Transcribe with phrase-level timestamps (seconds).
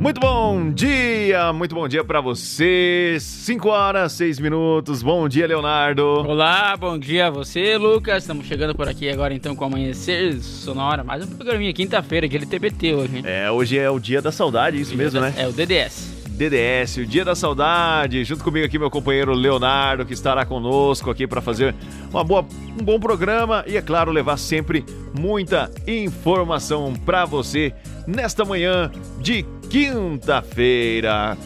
[0.00, 3.16] Muito bom dia, muito bom dia para você.
[3.18, 5.02] 5 horas, 6 minutos.
[5.02, 6.04] Bom dia, Leonardo.
[6.04, 8.22] Olá, bom dia a você, Lucas.
[8.22, 11.02] Estamos chegando por aqui agora então com o Amanhecer Sonora.
[11.02, 13.22] Mais um programinha, quinta-feira, de TBT hoje, hein?
[13.26, 15.34] É, hoje é o dia da saudade, isso mesmo, da, né?
[15.36, 16.16] É o DDS.
[16.28, 18.22] DDS, o Dia da Saudade.
[18.22, 21.74] Junto comigo aqui meu companheiro Leonardo, que estará conosco aqui para fazer
[22.12, 22.46] uma boa,
[22.80, 24.84] um bom programa e, é claro, levar sempre
[25.18, 27.74] muita informação para você
[28.06, 31.36] nesta manhã de quinta-feira.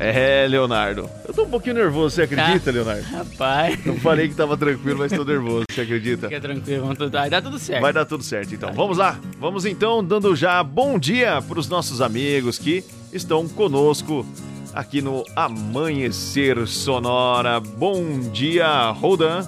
[0.00, 1.08] É, Leonardo.
[1.28, 2.70] Eu tô um pouquinho nervoso, você acredita, Tá.
[2.76, 3.02] Leonardo?
[3.14, 3.86] Rapaz.
[3.86, 6.28] Eu falei que tava tranquilo, mas tô nervoso, você acredita?
[6.28, 7.80] Fica tranquilo, vamos tudo, vai dar tudo certo.
[7.82, 8.72] Vai dar tudo certo, então.
[8.72, 9.18] Vamos lá.
[9.38, 14.26] Vamos então dando já bom dia para os nossos amigos que estão conosco
[14.74, 17.60] aqui no Amanhecer Sonora.
[17.60, 19.46] Bom dia, Rodan.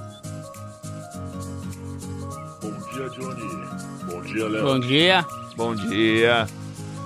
[2.62, 3.64] Bom dia, Johnny.
[4.06, 4.62] Bom dia, Léo.
[4.64, 5.26] Bom dia.
[5.56, 6.46] Bom dia.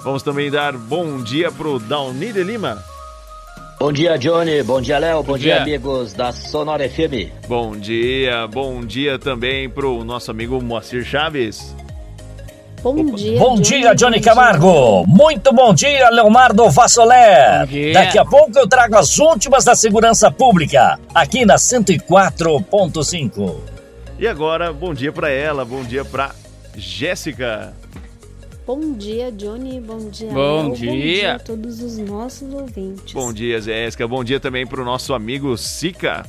[0.09, 2.83] Vamos também dar bom dia pro Dauni de Lima.
[3.79, 4.63] Bom dia, Johnny.
[4.63, 5.23] Bom dia, Léo.
[5.23, 5.63] Bom, dia, dia.
[5.63, 7.31] amigos da Sonora FM.
[7.47, 8.47] Bom dia.
[8.47, 11.77] Bom dia também pro nosso amigo Moacir Chaves.
[12.83, 15.05] Bom dia, Bom dia, Johnny Camargo.
[15.07, 17.61] Muito bom dia, Leonardo Vassoler.
[17.61, 17.93] Bom dia.
[17.93, 23.57] Daqui a pouco eu trago as últimas da segurança pública, aqui na 104.5.
[24.19, 26.31] E agora, bom dia para ela, bom dia para
[26.75, 27.75] Jéssica.
[28.69, 29.81] Bom dia, Johnny.
[29.81, 30.75] Bom dia, Bom Léo.
[30.75, 30.91] dia.
[30.91, 33.15] Bom dia a todos os nossos ouvintes.
[33.15, 34.07] Bom dia, Jéssica.
[34.07, 36.27] Bom dia também pro nosso amigo Sica.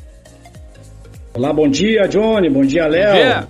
[1.34, 2.50] Olá, bom dia, Johnny.
[2.50, 3.14] Bom dia, Léo.
[3.14, 3.48] dia.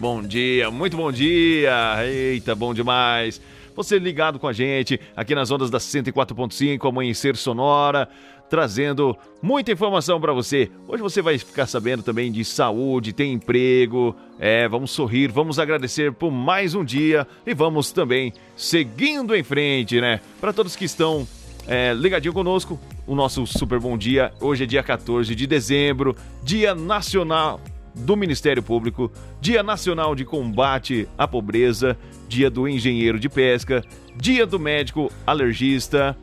[0.00, 2.04] Bom dia, muito bom dia.
[2.04, 3.40] Eita, bom demais.
[3.76, 8.08] Você ligado com a gente aqui nas ondas da 104.5, Amanhecer Sonora,
[8.52, 10.70] trazendo muita informação para você.
[10.86, 14.14] Hoje você vai ficar sabendo também de saúde, tem emprego.
[14.38, 20.02] É, vamos sorrir, vamos agradecer por mais um dia e vamos também seguindo em frente,
[20.02, 20.20] né?
[20.38, 21.26] Para todos que estão
[21.66, 24.34] é, ligadinho conosco, o nosso super bom dia.
[24.38, 27.58] Hoje é dia 14 de dezembro, Dia Nacional
[27.94, 29.10] do Ministério Público,
[29.40, 31.96] Dia Nacional de Combate à Pobreza,
[32.28, 33.82] Dia do Engenheiro de Pesca,
[34.14, 36.14] Dia do Médico Alergista.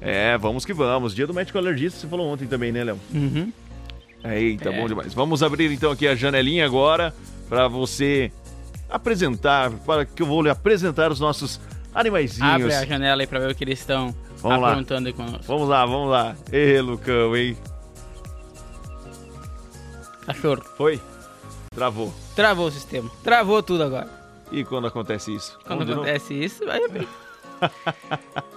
[0.00, 1.14] É, vamos que vamos.
[1.14, 3.00] Dia do Médico Alergista, você falou ontem também, né, Léo?
[3.12, 3.52] Uhum.
[4.24, 5.14] Eita, bom demais.
[5.14, 7.14] Vamos abrir então aqui a janelinha agora
[7.48, 8.32] para você
[8.88, 11.60] apresentar, para que eu vou lhe apresentar os nossos
[11.94, 12.50] animaizinhos.
[12.52, 14.70] Abre a janela aí pra ver o que eles estão Vamos lá.
[14.70, 15.44] aprontando aí conosco.
[15.46, 16.36] Vamos lá, vamos lá.
[16.52, 17.56] Ê, Lucão, hein?
[20.26, 20.62] Cachorro.
[20.76, 21.00] Foi?
[21.74, 22.12] Travou.
[22.34, 23.10] Travou o sistema.
[23.22, 24.08] Travou tudo agora.
[24.50, 25.58] E quando acontece isso?
[25.66, 27.06] Quando acontece isso, vai ver.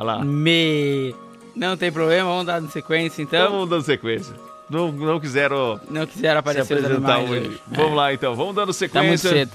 [0.00, 0.24] Olha lá.
[0.24, 1.14] Me...
[1.54, 3.52] Não tem problema, vamos dar sequência Então então.
[3.52, 4.34] vamos dando sequência.
[4.70, 7.48] Não, não quiseram Não quiseram se aparecer os apresentar animais hoje.
[7.48, 7.60] hoje.
[7.66, 9.28] Vamos lá então, vamos dando Tá muito sequência.
[9.30, 9.50] cedo.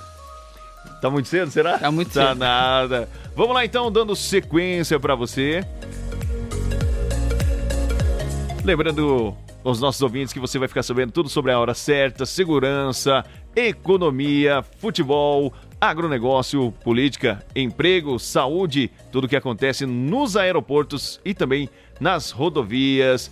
[1.01, 1.79] Tá muito cedo, será?
[1.79, 2.37] Tá muito Tá cedo.
[2.37, 3.09] nada.
[3.35, 5.65] Vamos lá então, dando sequência pra você.
[8.63, 13.25] Lembrando aos nossos ouvintes que você vai ficar sabendo tudo sobre a hora certa, segurança,
[13.55, 21.67] economia, futebol, agronegócio, política, emprego, saúde, tudo o que acontece nos aeroportos e também
[21.99, 23.31] nas rodovias.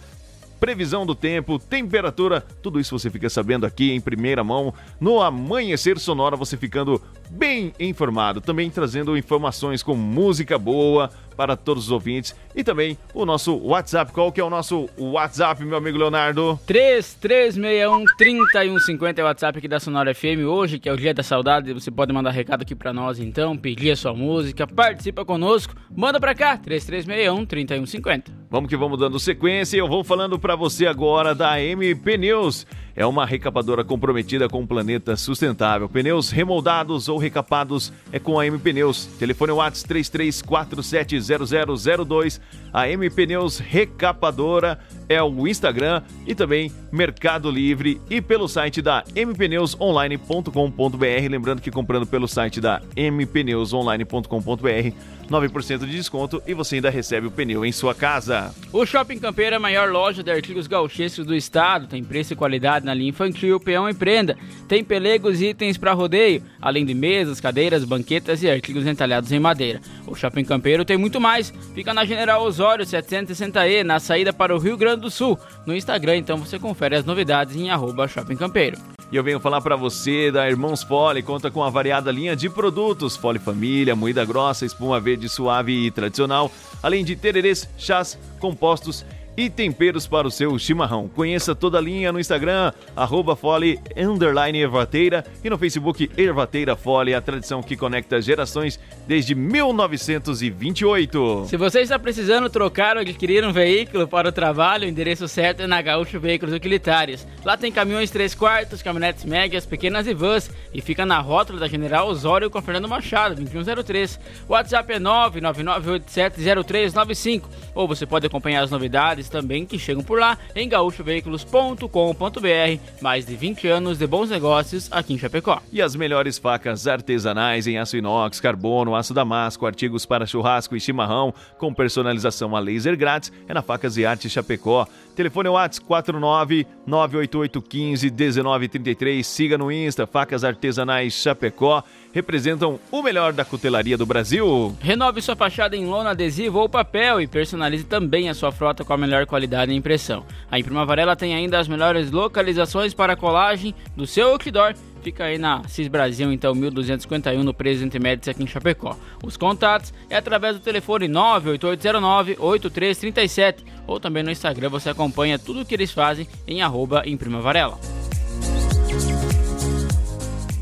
[0.59, 5.99] Previsão do tempo, temperatura, tudo isso você fica sabendo aqui em primeira mão no Amanhecer
[5.99, 6.99] Sonora, você ficando
[7.33, 8.39] bem informado.
[8.39, 14.11] Também trazendo informações com música boa para todos os ouvintes e também o nosso WhatsApp.
[14.11, 16.59] Qual que é o nosso WhatsApp, meu amigo Leonardo?
[16.67, 21.73] 3361-3150 é o WhatsApp aqui da Sonora FM hoje, que é o dia da saudade.
[21.73, 26.19] Você pode mandar recado aqui pra nós então, pedir a sua música, participa conosco, manda
[26.19, 28.25] pra cá, 3361-3150.
[28.49, 32.67] Vamos que vamos dando sequência e eu vou falando para você agora da MP News.
[32.95, 35.89] É uma recapadora comprometida com o planeta sustentável.
[35.89, 39.07] Pneus remoldados ou recapados é com a MP Neus.
[39.17, 42.39] Telefone WhatsApp 33470002.
[42.71, 44.77] A MP Neus Recapadora
[45.07, 51.29] é o Instagram e também Mercado Livre e pelo site da mpneusonline.com.br.
[51.29, 54.93] Lembrando que comprando pelo site da mpneusonline.com.br,
[55.29, 58.53] 9% de desconto e você ainda recebe o pneu em sua casa.
[58.71, 61.87] O Shopping Campeiro é a maior loja de artigos gauchescos do estado.
[61.87, 64.37] Tem preço e qualidade na linha infantil, peão e prenda.
[64.67, 69.39] Tem pelegos e itens para rodeio, além de mesas, cadeiras, banquetas e artigos entalhados em
[69.39, 69.81] madeira.
[70.05, 71.53] O Shopping Campeiro tem muito mais.
[71.73, 75.39] Fica na General Osório 760E, na saída para o Rio Grande do Sul.
[75.65, 78.77] No Instagram, então, você confere as novidades em arroba Shopping Campeiro.
[79.11, 82.49] E eu venho falar para você da Irmãos Fole, conta com a variada linha de
[82.49, 86.51] produtos, Fole Família, moída grossa, espuma verde suave e tradicional,
[86.81, 91.07] além de tererês, chás, compostos e temperos para o seu chimarrão.
[91.07, 97.21] Conheça toda a linha no Instagram, arroba Fole, Ervateira e no Facebook Ervateira Fole, a
[97.21, 101.45] tradição que conecta gerações desde 1928.
[101.47, 105.61] Se você está precisando trocar ou adquirir um veículo para o trabalho, o endereço certo
[105.61, 107.27] é na Gaúcho Veículos Utilitários.
[107.43, 111.67] Lá tem caminhões 3 quartos, caminhonetes médias, pequenas e vans e fica na rótula da
[111.67, 114.17] General Osório com Fernando Machado, 2103.
[114.47, 117.43] O WhatsApp é 999870395
[117.75, 122.79] ou você pode acompanhar as novidades também que chegam por lá em gaúchoveículos.com.br.
[123.01, 125.61] Mais de 20 anos de bons negócios aqui em Chapecó.
[125.71, 130.79] E as melhores facas artesanais em aço inox, carbono, aço damasco, artigos para churrasco e
[130.79, 134.87] chimarrão com personalização a laser grátis é na Facas e Arte Chapecó.
[135.15, 139.25] Telefone WhatsApp 49 98815 1933.
[139.25, 141.83] Siga no Insta Facas Artesanais Chapecó.
[142.13, 144.75] Representam o melhor da cutelaria do Brasil.
[144.79, 148.93] Renove sua fachada em lona, adesivo ou papel e personalize também a sua frota com
[148.93, 150.23] a melhor qualidade e impressão.
[150.49, 155.37] A Imprima Varela tem ainda as melhores localizações para colagem do seu outdoor Fica aí
[155.37, 158.95] na CIS Brasil, então, 1251 no Presidente Médici aqui em Chapecó.
[159.21, 165.65] Os contatos é através do telefone 98809-8337 ou também no Instagram você acompanha tudo o
[165.65, 167.77] que eles fazem em arroba Imprima Varela.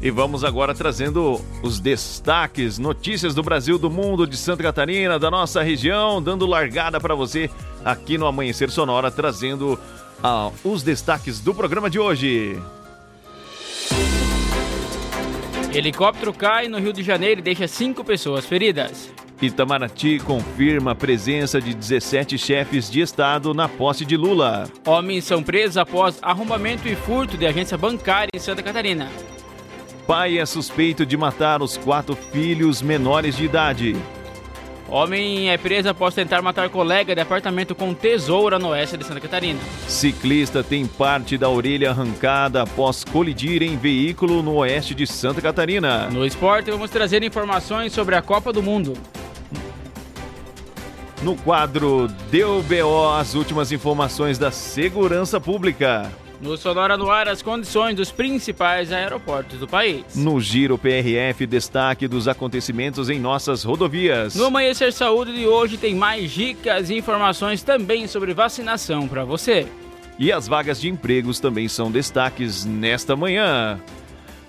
[0.01, 5.30] E vamos agora trazendo os destaques, notícias do Brasil, do mundo, de Santa Catarina, da
[5.30, 7.51] nossa região, dando largada para você
[7.86, 9.80] aqui no Amanhecer Sonora, trazendo
[10.24, 12.59] ah, os destaques do programa de hoje.
[15.71, 19.12] Helicóptero cai no Rio de Janeiro e deixa cinco pessoas feridas.
[19.39, 24.68] Itamaraty confirma a presença de 17 chefes de Estado na posse de Lula.
[24.86, 29.07] Homens são presos após arrombamento e furto de agência bancária em Santa Catarina.
[30.12, 33.96] Pai é suspeito de matar os quatro filhos menores de idade.
[34.90, 39.22] Homem é preso após tentar matar colega de apartamento com tesoura no oeste de Santa
[39.22, 39.58] Catarina.
[39.88, 46.10] Ciclista tem parte da orelha arrancada após colidir em veículo no oeste de Santa Catarina.
[46.10, 48.96] No esporte, vamos trazer informações sobre a Copa do Mundo.
[51.22, 56.12] No quadro Deu BO, as últimas informações da segurança pública.
[56.42, 60.04] No Sonora no Ar, as condições dos principais aeroportos do país.
[60.16, 64.34] No Giro PRF, destaque dos acontecimentos em nossas rodovias.
[64.34, 69.68] No Amanhecer Saúde de hoje tem mais dicas e informações também sobre vacinação para você.
[70.18, 73.80] E as vagas de empregos também são destaques nesta manhã.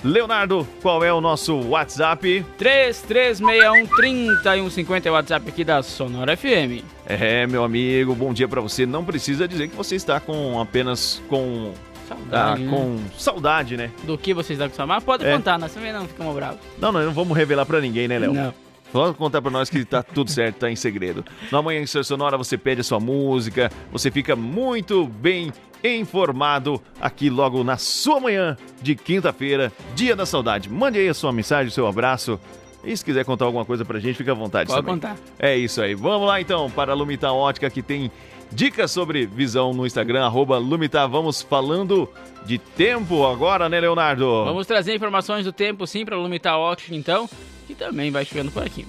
[0.05, 2.45] Leonardo, qual é o nosso WhatsApp?
[2.59, 6.83] 3361-3150 é o WhatsApp aqui da Sonora FM.
[7.07, 8.85] É, meu amigo, bom dia para você.
[8.85, 11.73] Não precisa dizer que você está com apenas com
[12.09, 12.71] Saudade, ah, né?
[12.71, 13.91] com saudade, né?
[14.03, 14.97] Do que vocês estão com saudade?
[14.97, 15.33] Mas pode É.
[15.33, 16.59] contar, nós também não ficamos bravos.
[16.81, 18.35] Não, não, não vamos revelar para ninguém, né, Léo?
[18.35, 18.53] Não.
[18.91, 21.25] Só contar para nós que tá tudo certo, tá em segredo.
[21.51, 25.51] No Amanhã Sonora você pede a sua música, você fica muito bem
[25.83, 30.69] informado aqui logo na sua manhã de quinta-feira, dia da saudade.
[30.69, 32.39] Mande aí a sua mensagem, o seu abraço.
[32.85, 34.95] E se quiser contar alguma coisa pra gente, fica à vontade Pode também.
[34.95, 35.17] contar.
[35.39, 35.95] É isso aí.
[35.95, 38.11] Vamos lá então para a Lumita Ótica que tem
[38.51, 41.07] dicas sobre visão no Instagram, arroba Lumita.
[41.07, 42.09] Vamos falando
[42.45, 44.45] de tempo agora, né, Leonardo?
[44.45, 47.29] Vamos trazer informações do tempo sim para Lumitar Ótica então,
[47.67, 48.85] que também vai chovendo por aqui.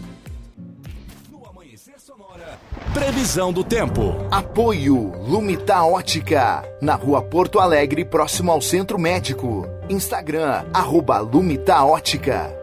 [2.94, 4.16] Previsão do tempo.
[4.30, 9.68] Apoio Lumita Ótica, na rua Porto Alegre, próximo ao Centro Médico.
[9.90, 12.56] Instagram, arroba Lumita Ótica.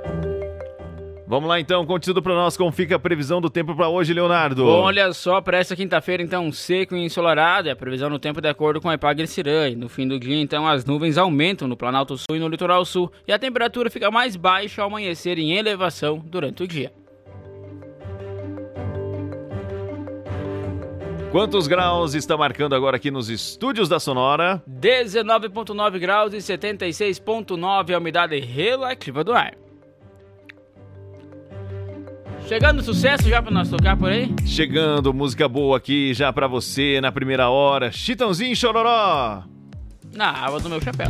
[1.26, 4.64] Vamos lá então, conteúdo para nós, como fica a previsão do tempo para hoje, Leonardo?
[4.64, 8.40] Bom, olha só, para essa quinta-feira, então, seco e ensolarado, é a previsão do tempo
[8.40, 9.68] de acordo com a Epagre Cirã.
[9.68, 12.84] E no fim do dia, então, as nuvens aumentam no Planalto Sul e no Litoral
[12.84, 16.92] Sul, e a temperatura fica mais baixa ao amanhecer em elevação durante o dia.
[21.30, 24.60] Quantos graus está marcando agora aqui nos estúdios da Sonora?
[24.68, 29.54] 19,9 graus e 76,9 a umidade relativa do ar.
[32.48, 34.34] Chegando sucesso já para nós tocar por aí?
[34.44, 37.92] Chegando, música boa aqui já pra você na primeira hora.
[37.92, 39.44] Chitãozinho Chororó.
[40.12, 41.06] Na água do meu chapéu.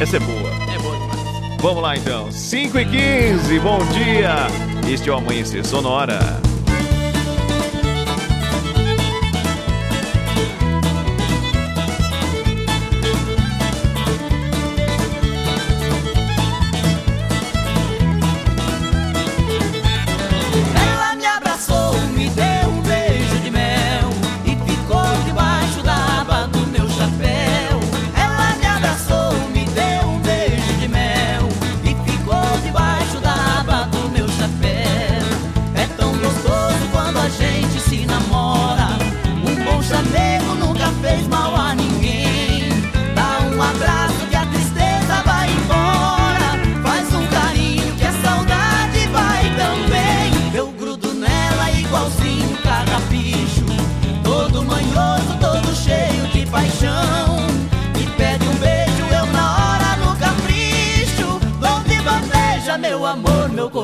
[0.00, 0.50] Essa é boa.
[0.74, 1.62] É boa demais.
[1.62, 2.32] Vamos lá então.
[2.32, 4.34] 5 e 15, bom dia.
[4.92, 6.18] Este é o Amanhecer Sonora.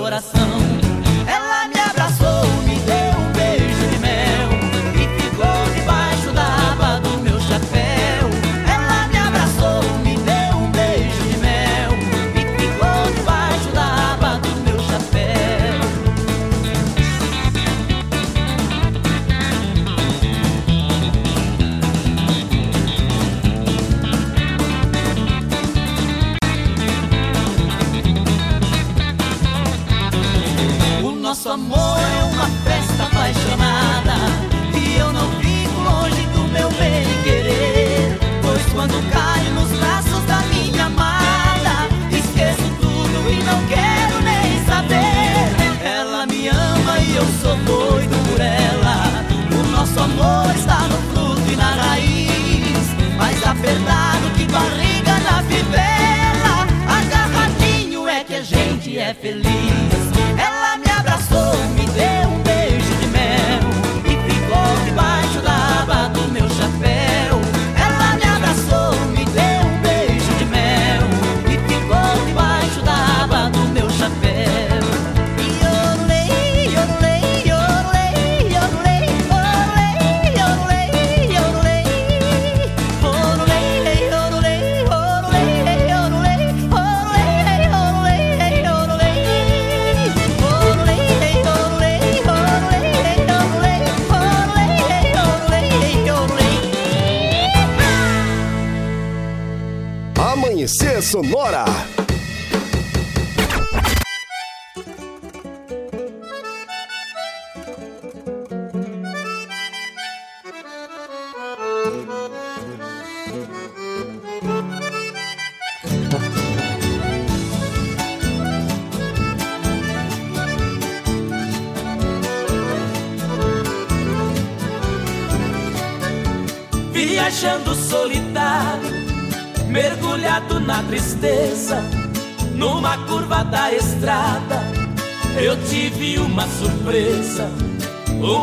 [0.07, 0.66] Coração.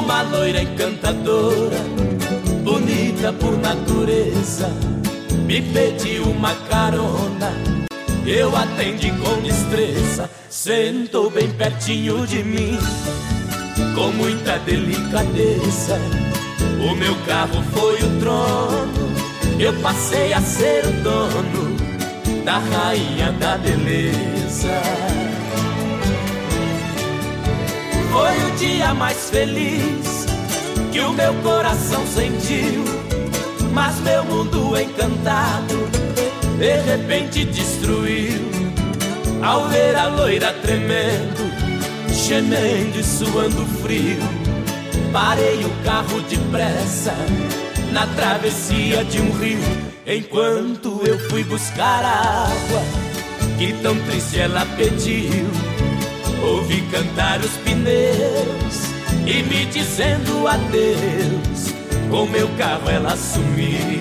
[0.04, 1.78] Uma loira encantadora,
[2.62, 4.70] bonita por natureza,
[5.46, 7.54] me pediu uma carona.
[8.26, 12.78] Eu atendi com destreza, sentou bem pertinho de mim,
[13.96, 15.98] com muita delicadeza.
[16.86, 19.14] O meu carro foi o trono,
[19.58, 21.78] eu passei a ser o dono
[22.44, 25.13] da rainha da beleza.
[28.14, 30.28] Foi o dia mais feliz
[30.92, 32.84] que o meu coração sentiu,
[33.74, 35.90] mas meu mundo encantado
[36.60, 38.40] de repente destruiu.
[39.42, 41.52] Ao ver a loira tremendo,
[42.10, 44.22] gemendo e suando frio,
[45.12, 47.16] parei o carro depressa
[47.92, 49.60] na travessia de um rio,
[50.06, 52.84] enquanto eu fui buscar a água
[53.58, 55.73] que tão triste ela pediu.
[56.44, 58.94] Ouvi cantar os pneus
[59.26, 61.74] e me dizendo adeus.
[62.10, 63.93] Com meu carro ela sumiu.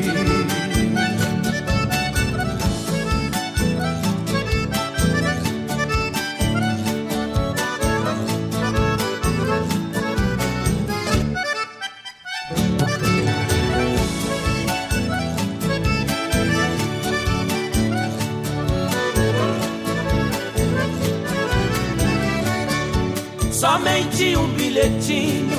[23.83, 25.59] Somente um bilhetinho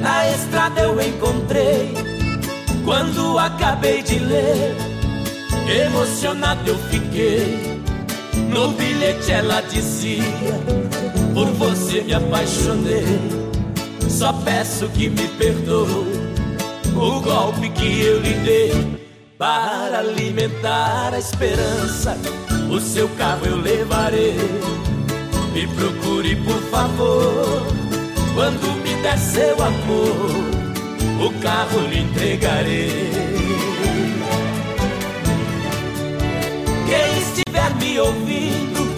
[0.00, 1.92] na estrada eu encontrei.
[2.84, 4.76] Quando acabei de ler,
[5.68, 7.82] emocionado eu fiquei.
[8.48, 10.22] No bilhete ela dizia:
[11.34, 13.18] Por você me apaixonei.
[14.08, 15.88] Só peço que me perdoe
[16.94, 19.00] o golpe que eu lhe dei.
[19.36, 22.16] Para alimentar a esperança,
[22.70, 24.36] o seu carro eu levarei.
[25.52, 27.66] Me procure, por favor.
[28.34, 30.30] Quando me der seu amor,
[31.20, 33.10] o carro lhe entregarei.
[36.86, 38.94] Quem estiver me ouvindo,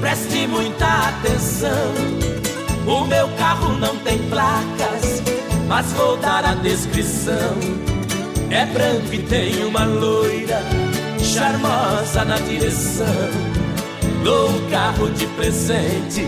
[0.00, 1.92] preste muita atenção.
[2.86, 5.22] O meu carro não tem placas,
[5.66, 7.58] mas vou dar a descrição.
[8.48, 10.62] É branco e tem uma loira,
[11.18, 13.59] charmosa na direção.
[14.24, 16.22] Dou o carro de presente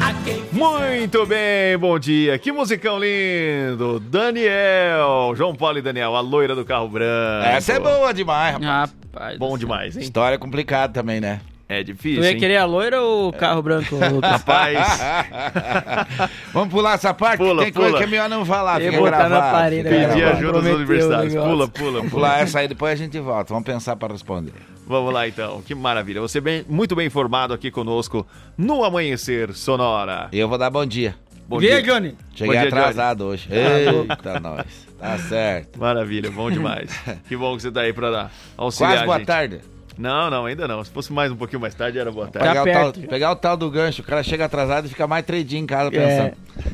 [0.00, 2.38] a quem Muito bem, bom dia.
[2.38, 3.98] Que musicão lindo.
[3.98, 7.44] Daniel, João Paulo e Daniel, a loira do carro branco.
[7.46, 8.94] Essa é boa demais, rapaz.
[9.12, 9.38] Rapaz.
[9.38, 10.02] Bom demais, hein?
[10.02, 11.40] História complicada também, né?
[11.70, 12.38] É Tu difícil, ia hein?
[12.38, 14.30] querer a loira ou o carro branco, Lucas?
[14.30, 14.78] Rapaz,
[16.52, 17.36] Vamos pular essa parte?
[17.38, 17.98] Pula, Tem coisa pula.
[17.98, 18.80] que é melhor não falar.
[18.80, 20.36] Fica botar na gravado, parede, pedir gravado.
[20.38, 21.34] ajuda o universitários.
[21.34, 21.50] negócio.
[21.50, 22.10] Pula, pula, Vamos pula.
[22.28, 23.52] pular essa aí, depois a gente volta.
[23.52, 24.52] Vamos pensar para responder.
[24.86, 26.20] Vamos lá então, que maravilha.
[26.22, 30.28] Você bem, muito bem informado aqui conosco no Amanhecer Sonora.
[30.32, 31.14] E eu vou dar bom dia.
[31.46, 32.14] Bom Dia, Johnny.
[32.34, 33.48] Cheguei Bom dia, atrasado hoje.
[33.50, 34.66] Eita, nós.
[34.98, 35.78] Tá certo.
[35.78, 36.90] Maravilha, bom demais.
[37.26, 39.26] que bom que você tá aí pra dar auxiliar Quase boa gente.
[39.26, 39.60] tarde.
[39.98, 40.82] Não, não, ainda não.
[40.84, 42.48] Se fosse mais um pouquinho mais tarde, era boa tarde.
[42.48, 45.06] Tá Pegar, o tal, pegar o tal do gancho, o cara chega atrasado e fica
[45.08, 46.32] mais dias em casa pensando.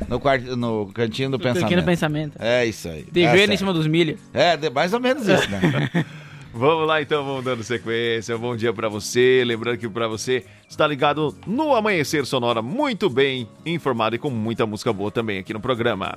[0.09, 1.65] No, quarto, no cantinho do pensamento.
[1.65, 2.37] Pequeno pensamento.
[2.39, 3.05] É isso aí.
[3.11, 4.21] De Tá joelho em cima dos milhos.
[4.33, 6.05] É, de- mais ou menos isso, né?
[6.57, 8.39] Vamos lá então, vamos dando sequência.
[8.39, 9.43] Bom dia pra você.
[9.45, 14.65] Lembrando que pra você está ligado no Amanhecer Sonora, muito bem informado e com muita
[14.65, 16.17] música boa também aqui no programa.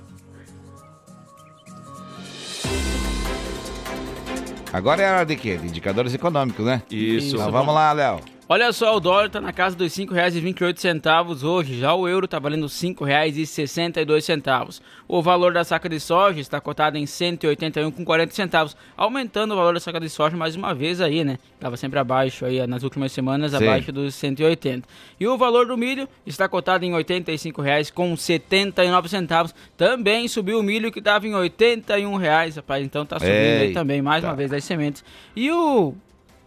[4.77, 5.57] Agora é hora de quê?
[5.57, 6.83] De indicadores econômicos, né?
[6.91, 7.35] Isso.
[7.35, 8.19] Então vamos lá, Léo.
[8.49, 12.39] Olha só, o dólar tá na casa dos R$ 5,28 hoje, já o euro tá
[12.39, 14.79] valendo R$ 5,62.
[15.05, 19.73] O valor da saca de soja está cotado em R$ 181,40 centavos, aumentando o valor
[19.73, 21.37] da saca de soja mais uma vez aí, né?
[21.59, 23.57] Tava sempre abaixo aí nas últimas semanas, Sim.
[23.57, 24.87] abaixo dos 180.
[25.19, 29.53] E o valor do milho está cotado em R$ 85,79 centavos.
[29.75, 33.81] Também subiu o milho que estava em 81 reais, rapaz, então tá subindo aí Eita.
[33.81, 35.03] também mais uma vez as sementes.
[35.35, 35.93] E o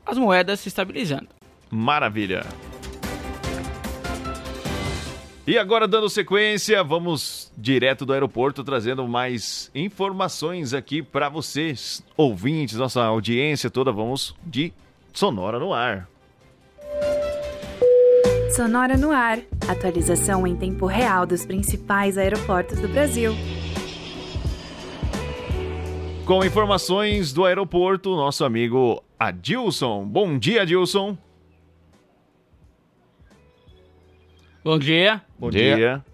[0.07, 1.29] as moedas se estabilizando.
[1.71, 2.45] Maravilha.
[5.47, 12.77] E agora, dando sequência, vamos direto do aeroporto trazendo mais informações aqui para vocês, ouvintes,
[12.77, 13.91] nossa audiência toda.
[13.91, 14.73] Vamos de
[15.13, 16.09] Sonora no ar.
[18.55, 19.41] Sonora no ar.
[19.69, 23.33] Atualização em tempo real dos principais aeroportos do Brasil.
[26.25, 30.05] Com informações do aeroporto, nosso amigo Adilson.
[30.05, 31.19] Bom dia, Adilson.
[34.63, 35.23] Bom dia.
[35.39, 35.77] Bom Dia.
[35.77, 36.05] dia.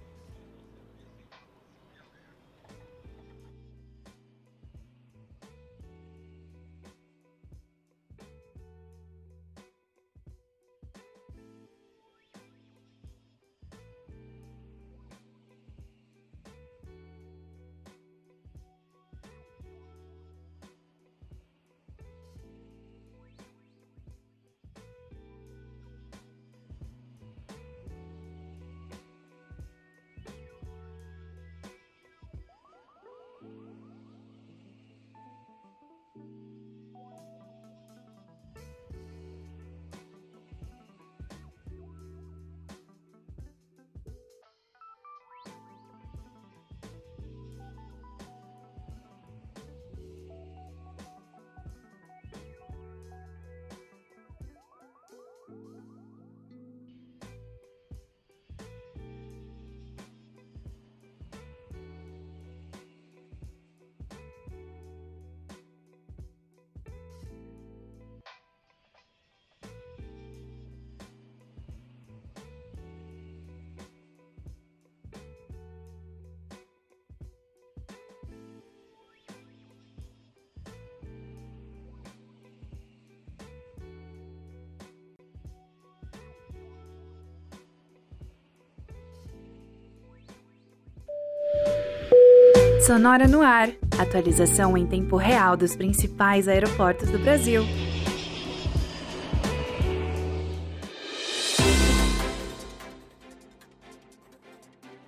[92.87, 93.71] Sonora no ar.
[93.99, 97.65] Atualização em tempo real dos principais aeroportos do Brasil.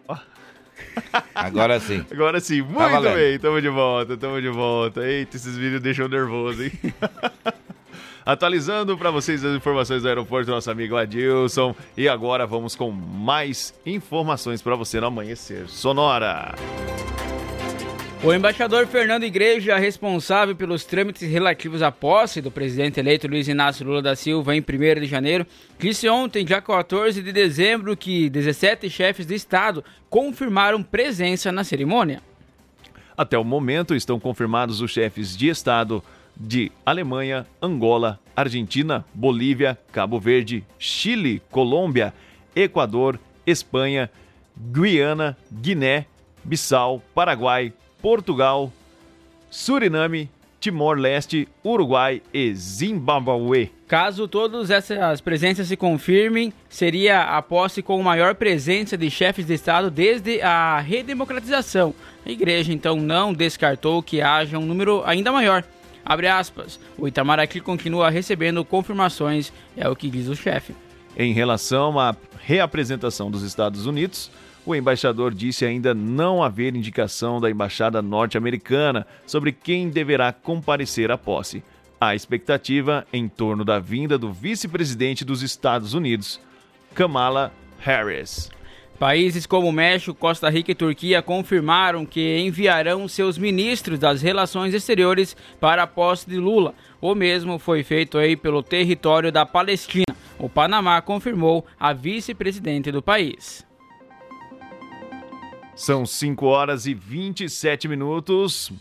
[1.33, 2.05] Agora sim.
[2.11, 3.15] Agora sim, muito valendo.
[3.15, 5.07] bem, tamo de volta, tamo de volta.
[5.07, 6.73] Eita, esses vídeos deixam nervoso, hein?
[8.27, 11.77] Atualizando para vocês as informações do aeroporto, nosso amigo Adilson.
[11.97, 15.69] E agora vamos com mais informações para você no amanhecer.
[15.69, 16.57] Sonora.
[18.21, 23.87] O embaixador Fernando Igreja, responsável pelos trâmites relativos à posse do presidente eleito Luiz Inácio
[23.87, 25.47] Lula da Silva em 1 de janeiro,
[25.79, 32.21] disse ontem, dia 14 de dezembro, que 17 chefes de Estado confirmaram presença na cerimônia.
[33.17, 36.03] Até o momento estão confirmados os chefes de Estado
[36.37, 42.13] de Alemanha, Angola, Argentina, Bolívia, Cabo Verde, Chile, Colômbia,
[42.55, 44.11] Equador, Espanha,
[44.57, 46.07] Guiana, Guiné,
[46.45, 48.73] Bissau, Paraguai, Portugal,
[49.51, 50.31] Suriname,
[50.61, 53.71] Timor-Leste, Uruguai e Zimbabue.
[53.87, 59.55] Caso todas essas presenças se confirmem, seria a posse com maior presença de chefes de
[59.55, 61.95] Estado desde a redemocratização.
[62.27, 65.65] A igreja, então, não descartou que haja um número ainda maior.
[66.05, 66.79] Abre aspas.
[66.97, 70.75] O Itamaraty continua recebendo confirmações, é o que diz o chefe.
[71.17, 74.31] Em relação à reapresentação dos Estados Unidos,
[74.71, 81.17] o embaixador disse ainda não haver indicação da embaixada norte-americana sobre quem deverá comparecer à
[81.17, 81.63] posse.
[82.01, 86.41] Há expectativa em torno da vinda do vice-presidente dos Estados Unidos,
[86.95, 88.51] Kamala Harris.
[88.99, 95.37] Países como México, Costa Rica e Turquia confirmaram que enviarão seus ministros das relações exteriores
[95.61, 96.75] para a posse de Lula.
[97.01, 100.05] O mesmo foi feito aí pelo território da Palestina.
[100.39, 103.68] O Panamá confirmou a vice-presidente do país.
[105.79, 108.73] São 5 horas e 27 minutos.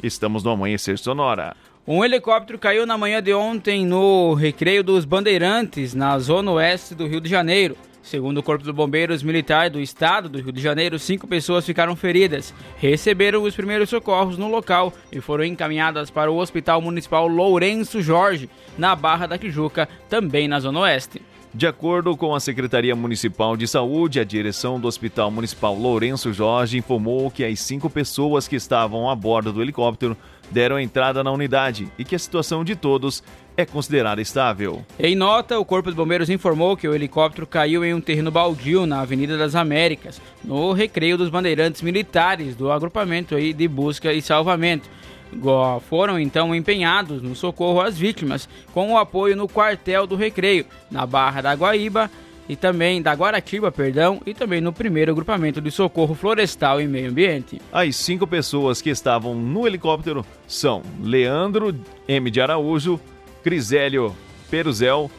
[0.00, 1.56] Estamos no Amanhecer Sonora.
[1.84, 7.04] Um helicóptero caiu na manhã de ontem no Recreio dos Bandeirantes, na zona oeste do
[7.04, 7.76] Rio de Janeiro.
[8.00, 11.96] Segundo o Corpo de Bombeiros Militar do Estado do Rio de Janeiro, cinco pessoas ficaram
[11.96, 18.00] feridas, receberam os primeiros socorros no local e foram encaminhadas para o Hospital Municipal Lourenço
[18.00, 21.20] Jorge, na Barra da Tijuca, também na Zona Oeste.
[21.56, 26.76] De acordo com a Secretaria Municipal de Saúde, a direção do Hospital Municipal Lourenço Jorge
[26.76, 30.14] informou que as cinco pessoas que estavam a bordo do helicóptero
[30.50, 33.24] deram entrada na unidade e que a situação de todos
[33.56, 34.84] é considerada estável.
[35.00, 38.84] Em nota, o Corpo de Bombeiros informou que o helicóptero caiu em um terreno baldio
[38.84, 44.90] na Avenida das Américas, no recreio dos bandeirantes militares do agrupamento de busca e salvamento.
[45.88, 51.06] Foram então empenhados no socorro às vítimas, com o apoio no quartel do recreio, na
[51.06, 52.10] Barra da Guaíba
[52.48, 57.10] e também da Guaratiba, perdão, e também no primeiro agrupamento de socorro florestal e meio
[57.10, 57.60] ambiente.
[57.72, 61.74] As cinco pessoas que estavam no helicóptero são Leandro
[62.06, 62.30] M.
[62.30, 63.00] de Araújo,
[63.42, 64.14] Crisélio
[64.48, 65.10] Peruzel,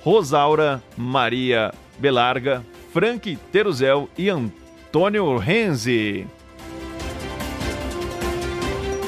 [0.00, 6.26] Rosaura Maria Belarga, Frank Teruzel e Antônio Renzi.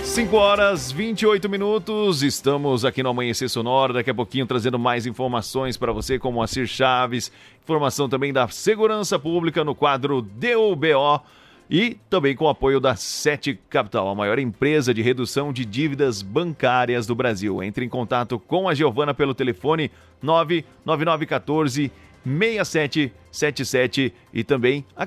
[0.09, 5.77] 5 horas 28 minutos, estamos aqui no Amanhecer Sonora, daqui a pouquinho trazendo mais informações
[5.77, 7.31] para você, como Acir Chaves,
[7.63, 11.23] informação também da segurança pública no quadro DUBO
[11.71, 16.23] e também com o apoio da Sete Capital, a maior empresa de redução de dívidas
[16.23, 17.63] bancárias do Brasil.
[17.63, 19.91] Entre em contato com a Giovana pelo telefone
[20.23, 21.93] 99914
[22.25, 25.05] 6777 e também a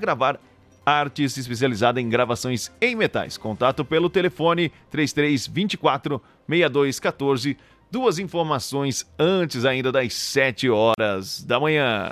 [0.86, 3.38] artes especializada em gravações em metais.
[3.38, 7.58] Contato pelo telefone 3324 6214.
[7.90, 12.10] Duas informações antes ainda das 7 horas da manhã.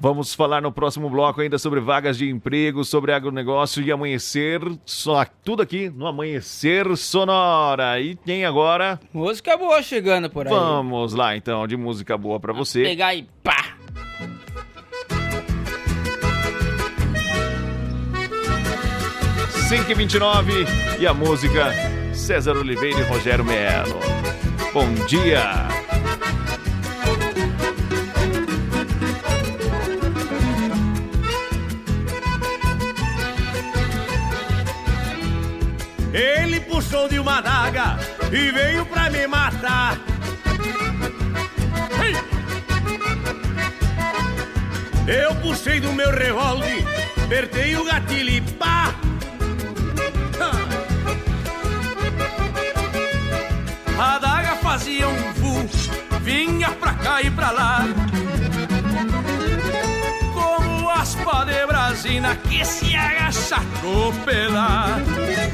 [0.00, 5.26] Vamos falar no próximo bloco ainda sobre vagas de emprego, sobre agronegócio e amanhecer, só
[5.44, 8.00] tudo aqui no Amanhecer Sonora.
[8.00, 9.00] E tem agora?
[9.12, 10.52] Música boa chegando por aí.
[10.52, 12.84] Vamos lá então, de música boa para você.
[12.84, 13.74] Pegar e pá!
[19.68, 20.64] Cinco e vinte e nove
[21.00, 21.72] e a música
[22.14, 23.98] César Oliveira e Rogério Melo.
[24.72, 25.66] Bom dia!
[36.12, 37.98] Ele puxou de uma daga
[38.32, 39.98] e veio pra me matar.
[45.06, 46.84] Eu puxei do meu revólver,
[47.24, 48.94] apertei o gatilho e pá!
[53.98, 55.68] A daga fazia um vu,
[56.20, 57.84] vinha pra cá e pra lá.
[61.14, 65.00] Como aspa de brasina que se agacha atropelar.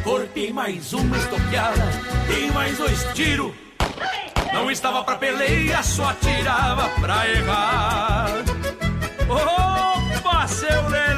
[0.03, 1.85] Cortei mais uma estoqueada,
[2.27, 3.53] dei mais dois tiros.
[4.53, 8.31] Não estava pra peleia, só atirava pra errar.
[9.29, 11.14] Opa, seu Lelé!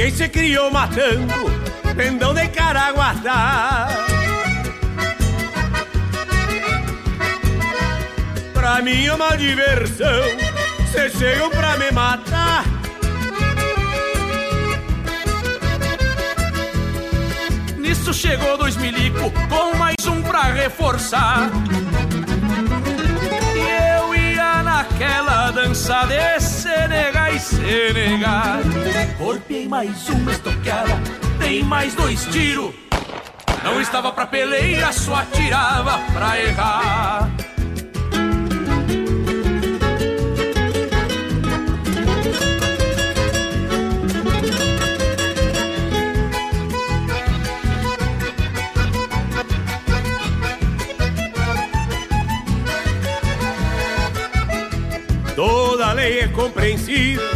[0.00, 1.34] Quem se criou matando,
[1.94, 3.88] pendão de caraguatá.
[8.54, 10.22] Pra mim é uma diversão,
[10.90, 12.64] cê chegam pra me matar.
[17.76, 21.50] Nisso chegou dois milico com mais um pra reforçar.
[23.54, 25.29] E eu ia naquela
[25.62, 28.60] dança de Senegal e Senegal.
[29.18, 30.98] Corpei mais uma estoqueada,
[31.38, 32.74] dei mais dois tiros.
[33.62, 37.30] Não estava pra peleia, só atirava pra errar.
[56.00, 57.28] Falei é compreensível,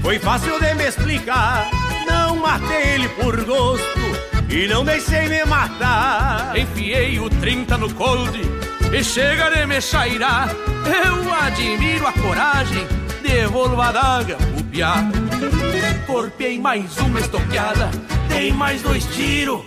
[0.00, 1.68] foi fácil de me explicar.
[2.08, 4.00] Não matei ele por gosto
[4.48, 6.56] e não deixei me matar.
[6.56, 8.40] Enfiei o 30 no cold
[8.90, 10.48] e chega de me chairar.
[10.86, 12.86] Eu admiro a coragem,
[13.22, 14.94] devolvo a daga pro piá.
[16.06, 17.90] Corpei mais uma estoqueada,
[18.28, 19.60] dei mais dois tiros.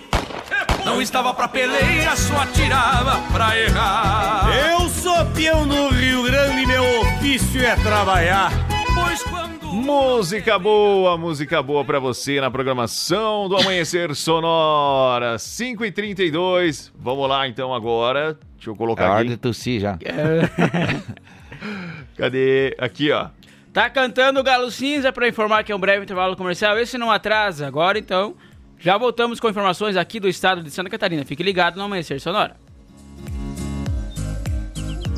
[0.84, 4.50] Não estava pra peleia, só atirava pra errar.
[4.72, 8.50] Eu sou peão no Rio Grande meu ofício é trabalhar.
[8.96, 15.38] Pois quando Música boa, música boa pra você na programação do Amanhecer Sonora.
[15.38, 18.38] 5 e 32 Vamos lá então agora.
[18.56, 19.30] Deixa eu É colocar hora aqui.
[19.30, 19.98] de tossir já.
[22.18, 22.74] Cadê?
[22.80, 23.28] Aqui, ó.
[23.74, 26.80] Tá cantando o Galo Cinza para informar que é um breve intervalo comercial.
[26.80, 27.68] Esse não atrasa.
[27.68, 28.36] Agora então,
[28.80, 31.26] já voltamos com informações aqui do estado de Santa Catarina.
[31.26, 32.56] Fique ligado no Amanhecer Sonora.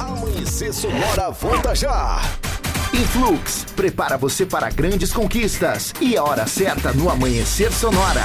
[0.02, 2.20] Amanhecer Sonora volta já.
[2.92, 8.24] Influx prepara você para grandes conquistas e a hora certa no Amanhecer Sonora.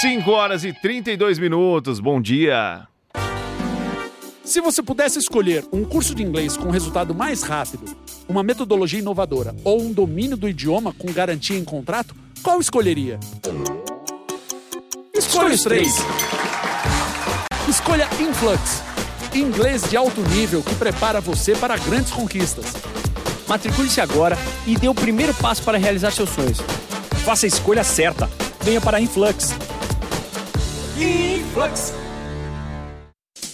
[0.00, 2.00] 5 horas e 32 minutos.
[2.00, 2.88] Bom dia.
[4.44, 7.84] Se você pudesse escolher um curso de inglês com resultado mais rápido,
[8.28, 13.20] uma metodologia inovadora ou um domínio do idioma com garantia em contrato, qual escolheria?
[15.14, 15.94] Escolha os três.
[17.68, 18.82] Escolha Influx,
[19.40, 22.66] inglês de alto nível que prepara você para grandes conquistas.
[23.48, 26.58] Matricule-se agora e dê o primeiro passo para realizar seus sonhos.
[27.24, 28.28] Faça a escolha certa.
[28.62, 29.52] Venha para a Influx.
[30.98, 32.05] Influx.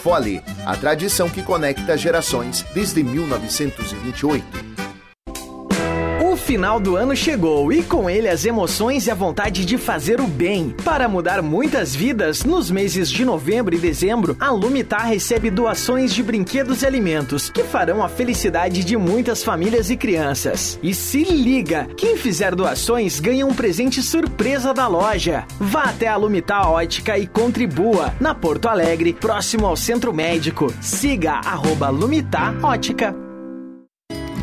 [0.00, 4.69] Fole, a tradição que conecta gerações desde 1928.
[6.50, 10.26] Final do ano chegou e com ele as emoções e a vontade de fazer o
[10.26, 10.74] bem.
[10.84, 16.24] Para mudar muitas vidas, nos meses de novembro e dezembro, a Lumitar recebe doações de
[16.24, 20.76] brinquedos e alimentos que farão a felicidade de muitas famílias e crianças.
[20.82, 25.44] E se liga, quem fizer doações ganha um presente surpresa da loja.
[25.60, 30.74] Vá até a Lumitar Ótica e contribua na Porto Alegre, próximo ao Centro Médico.
[30.80, 33.29] Siga arroba Lumitar Ótica.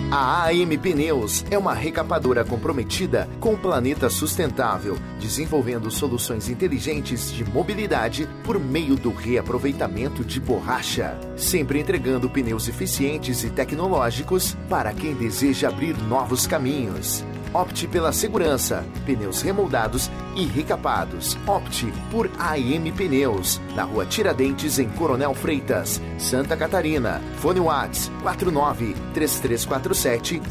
[0.09, 7.43] A AM Pneus é uma recapadora comprometida com o planeta sustentável, desenvolvendo soluções inteligentes de
[7.43, 15.13] mobilidade por meio do reaproveitamento de borracha, sempre entregando pneus eficientes e tecnológicos para quem
[15.13, 17.25] deseja abrir novos caminhos.
[17.53, 21.37] Opte pela segurança, pneus remoldados e recapados.
[21.47, 27.21] Opte por AM Pneus, na rua Tiradentes, em Coronel Freitas, Santa Catarina.
[27.37, 30.41] Fone Whats 49 3347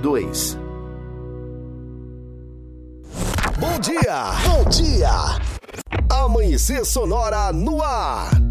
[0.00, 0.58] 0002.
[3.58, 5.10] Bom dia, bom dia.
[6.08, 8.49] Amanhecer Sonora no ar.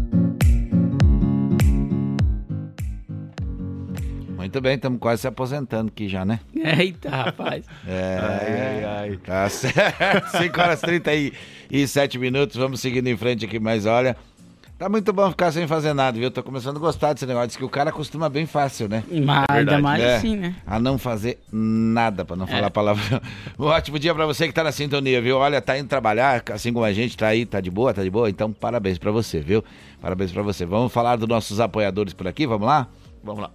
[4.50, 6.40] Muito bem, estamos quase se aposentando aqui já, né?
[6.52, 7.64] Eita, rapaz.
[7.86, 9.16] É, Ai, ai.
[9.24, 10.26] tá certo.
[10.38, 14.16] 5 horas e 37 minutos, vamos seguindo em frente aqui, mas olha,
[14.76, 16.32] tá muito bom ficar sem fazer nada, viu?
[16.32, 19.04] Tô começando a gostar desse negócio, diz que o cara acostuma bem fácil, né?
[19.24, 20.56] Mas ainda mais É, assim, né?
[20.66, 22.48] A não fazer nada, pra não É.
[22.48, 23.20] falar palavrão.
[23.56, 25.36] Um ótimo dia pra você que tá na sintonia, viu?
[25.36, 28.10] Olha, tá indo trabalhar, assim como a gente, tá aí, tá de boa, tá de
[28.10, 28.28] boa?
[28.28, 29.62] Então, parabéns pra você, viu?
[30.00, 30.66] Parabéns pra você.
[30.66, 32.88] Vamos falar dos nossos apoiadores por aqui, vamos lá?
[33.22, 33.50] Vamos lá.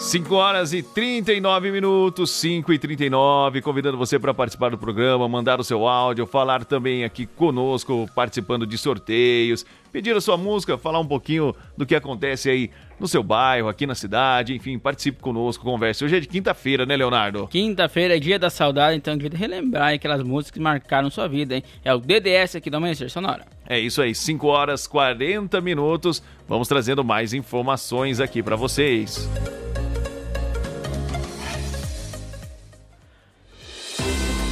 [0.00, 5.60] 5 horas e 39 minutos, 5 e 39, convidando você para participar do programa, mandar
[5.60, 11.00] o seu áudio, falar também aqui conosco, participando de sorteios, pedir a sua música, falar
[11.00, 15.62] um pouquinho do que acontece aí no seu bairro, aqui na cidade, enfim, participe conosco,
[15.62, 16.02] converse.
[16.02, 17.46] Hoje é de quinta-feira, né, Leonardo?
[17.48, 21.28] Quinta-feira é dia da saudade, então é dia de relembrar aquelas músicas que marcaram sua
[21.28, 21.62] vida, hein?
[21.84, 23.44] É o DDS aqui do Amanhecer Sonora.
[23.68, 26.22] É isso aí, 5 horas 40 minutos.
[26.48, 29.28] Vamos trazendo mais informações aqui para vocês.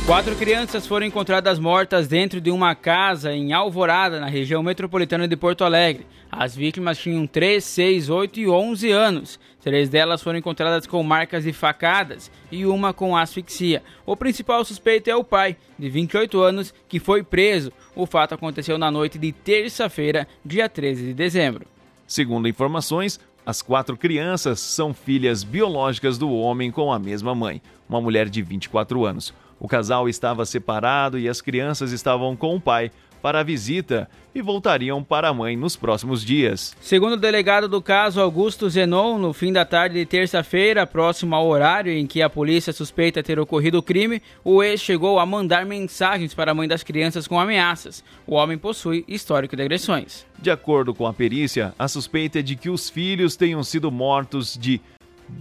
[0.09, 5.37] Quatro crianças foram encontradas mortas dentro de uma casa em Alvorada, na região metropolitana de
[5.37, 6.07] Porto Alegre.
[6.33, 9.39] As vítimas tinham 3, 6, 8 e 11 anos.
[9.63, 13.83] Três delas foram encontradas com marcas de facadas e uma com asfixia.
[14.07, 17.71] O principal suspeito é o pai, de 28 anos, que foi preso.
[17.95, 21.67] O fato aconteceu na noite de terça-feira, dia 13 de dezembro.
[22.07, 28.01] Segundo informações, as quatro crianças são filhas biológicas do homem com a mesma mãe, uma
[28.01, 29.35] mulher de 24 anos.
[29.61, 32.91] O casal estava separado e as crianças estavam com o pai
[33.21, 36.77] para a visita e voltariam para a mãe nos próximos dias.
[36.81, 41.47] Segundo o delegado do caso, Augusto Zenon, no fim da tarde de terça-feira, próximo ao
[41.47, 45.67] horário em que a polícia suspeita ter ocorrido o crime, o ex chegou a mandar
[45.67, 48.05] mensagens para a mãe das crianças com ameaças.
[48.27, 50.25] O homem possui histórico de agressões.
[50.39, 54.57] De acordo com a perícia, a suspeita é de que os filhos tenham sido mortos
[54.57, 54.81] de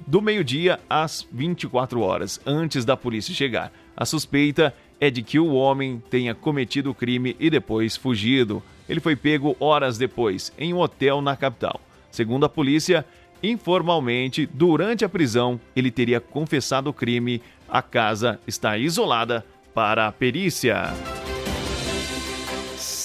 [0.05, 3.71] do meio-dia às 24 horas, antes da polícia chegar.
[3.97, 8.61] A suspeita é de que o homem tenha cometido o crime e depois fugido.
[8.87, 11.81] Ele foi pego horas depois, em um hotel na capital.
[12.11, 13.03] Segundo a polícia,
[13.41, 17.41] informalmente, durante a prisão, ele teria confessado o crime.
[17.67, 19.43] A casa está isolada
[19.73, 20.93] para a perícia.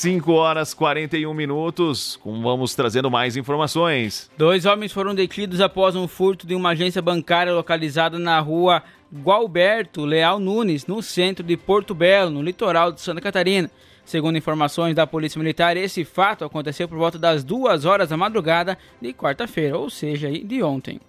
[0.02, 2.18] 5 horas 41 minutos.
[2.24, 4.28] Vamos trazendo mais informações.
[4.36, 8.82] Dois homens foram detidos após um furto de uma agência bancária localizada na rua
[9.14, 13.70] Gualberto Leal Nunes, no centro de Porto Belo, no litoral de Santa Catarina.
[14.04, 18.76] Segundo informações da Polícia Militar, esse fato aconteceu por volta das duas horas da madrugada
[19.00, 21.00] de quarta-feira, ou seja, de ontem.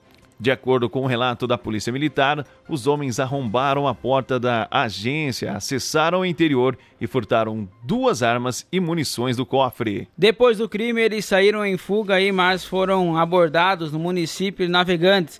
[0.44, 5.54] De acordo com o relato da Polícia Militar, os homens arrombaram a porta da agência,
[5.54, 10.06] acessaram o interior e furtaram duas armas e munições do cofre.
[10.18, 15.40] Depois do crime, eles saíram em fuga aí, mas foram abordados no município de Navegantes.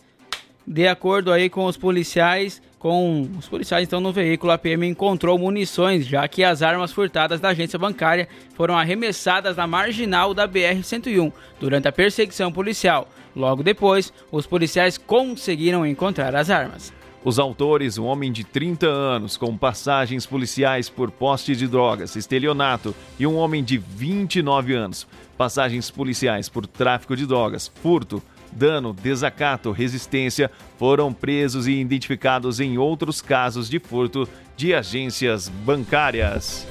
[0.66, 5.40] De acordo aí com os policiais, com os policiais então no veículo, a PM encontrou
[5.40, 11.32] munições, já que as armas furtadas da agência bancária foram arremessadas na marginal da BR-101
[11.62, 13.08] durante a perseguição policial.
[13.34, 16.92] Logo depois, os policiais conseguiram encontrar as armas.
[17.24, 22.94] Os autores, um homem de 30 anos com passagens policiais por poste de drogas, estelionato,
[23.18, 25.08] e um homem de 29 anos,
[25.38, 28.22] passagens policiais por tráfico de drogas, furto,
[28.56, 36.68] dano, desacato, resistência, foram presos e identificados em outros casos de furto de agências bancárias.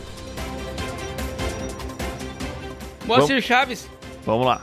[3.06, 3.88] Moacir Chaves.
[4.24, 4.62] Vamos lá.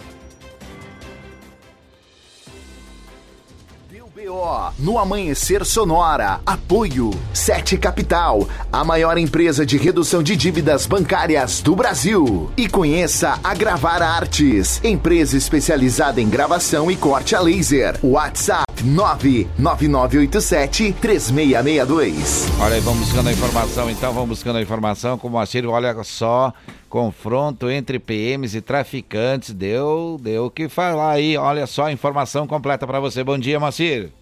[4.30, 6.40] BO no Amanhecer Sonora.
[6.46, 12.52] Apoio Sete Capital, a maior empresa de redução de dívidas bancárias do Brasil.
[12.56, 17.98] E conheça a Gravar Artes, empresa especializada em gravação e corte a laser.
[18.04, 22.48] WhatsApp 99987 3662.
[22.62, 25.18] Olha aí, vamos buscando a informação então, vamos buscando a informação.
[25.18, 26.54] Como o Moacir, olha só,
[26.88, 31.36] confronto entre PMs e traficantes, deu, deu o que falar aí.
[31.36, 33.24] Olha só a informação completa para você.
[33.24, 34.19] Bom dia, Moacir.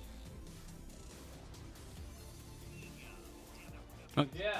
[4.26, 4.57] Bom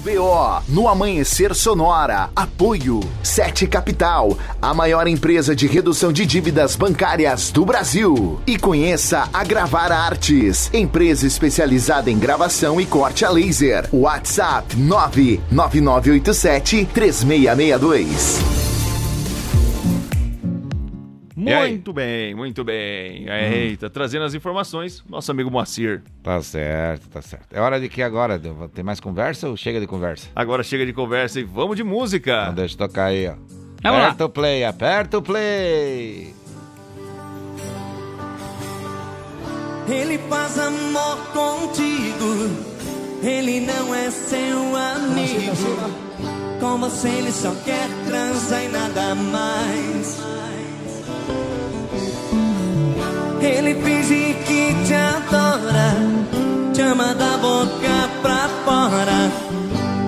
[0.00, 2.30] BO no Amanhecer Sonora.
[2.34, 8.40] Apoio Sete Capital, a maior empresa de redução de dívidas bancárias do Brasil.
[8.46, 13.88] E conheça a Gravar Artes, empresa especializada em gravação e corte a laser.
[13.92, 18.59] WhatsApp 99987 3662.
[21.40, 23.26] Muito bem, muito bem.
[23.28, 26.02] Eita, trazendo as informações, nosso amigo Moacir.
[26.22, 27.46] Tá certo, tá certo.
[27.52, 28.40] É hora de que agora?
[28.74, 30.28] Tem mais conversa ou chega de conversa?
[30.36, 32.42] Agora chega de conversa e vamos de música.
[32.42, 33.34] Então deixa eu tocar aí, ó.
[33.82, 34.06] Vamos lá.
[34.08, 36.34] aperta o play, aperta o play.
[39.88, 42.50] Ele faz amor contigo,
[43.22, 45.56] ele não é seu amigo.
[46.60, 50.20] Com você ele só quer transar e nada mais.
[53.42, 55.94] Ele finge que te adora,
[56.74, 59.30] te ama da boca pra fora.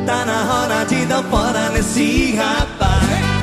[0.07, 3.42] Tá na hora de dar fora nesse rapaz.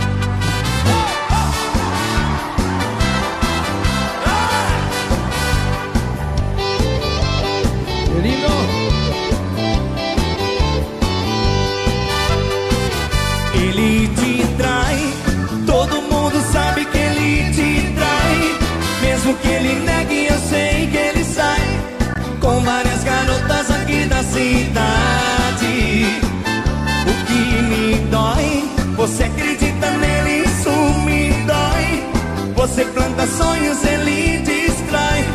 [29.09, 30.69] Você acredita nele, isso
[31.03, 32.53] me dói.
[32.53, 35.25] Você planta sonhos, ele destrói.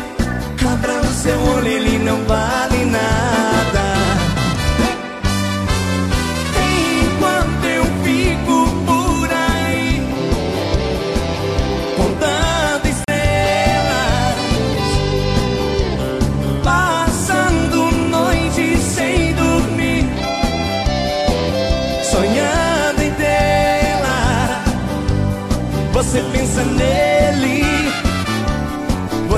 [0.71, 2.64] Abra o seu olho, ele não vai.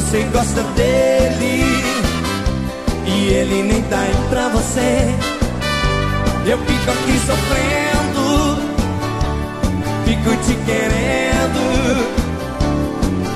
[0.08, 1.66] você gosta dele.
[3.06, 5.14] E ele nem tá indo pra você.
[6.46, 8.58] Eu fico aqui sofrendo.
[10.06, 12.08] Fico te querendo.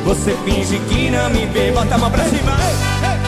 [0.06, 1.72] Você finge que não me vê.
[1.72, 2.58] Bota a mão pra cima.
[2.62, 3.21] Ei, ei.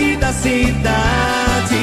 [0.00, 1.82] aqui da cidade.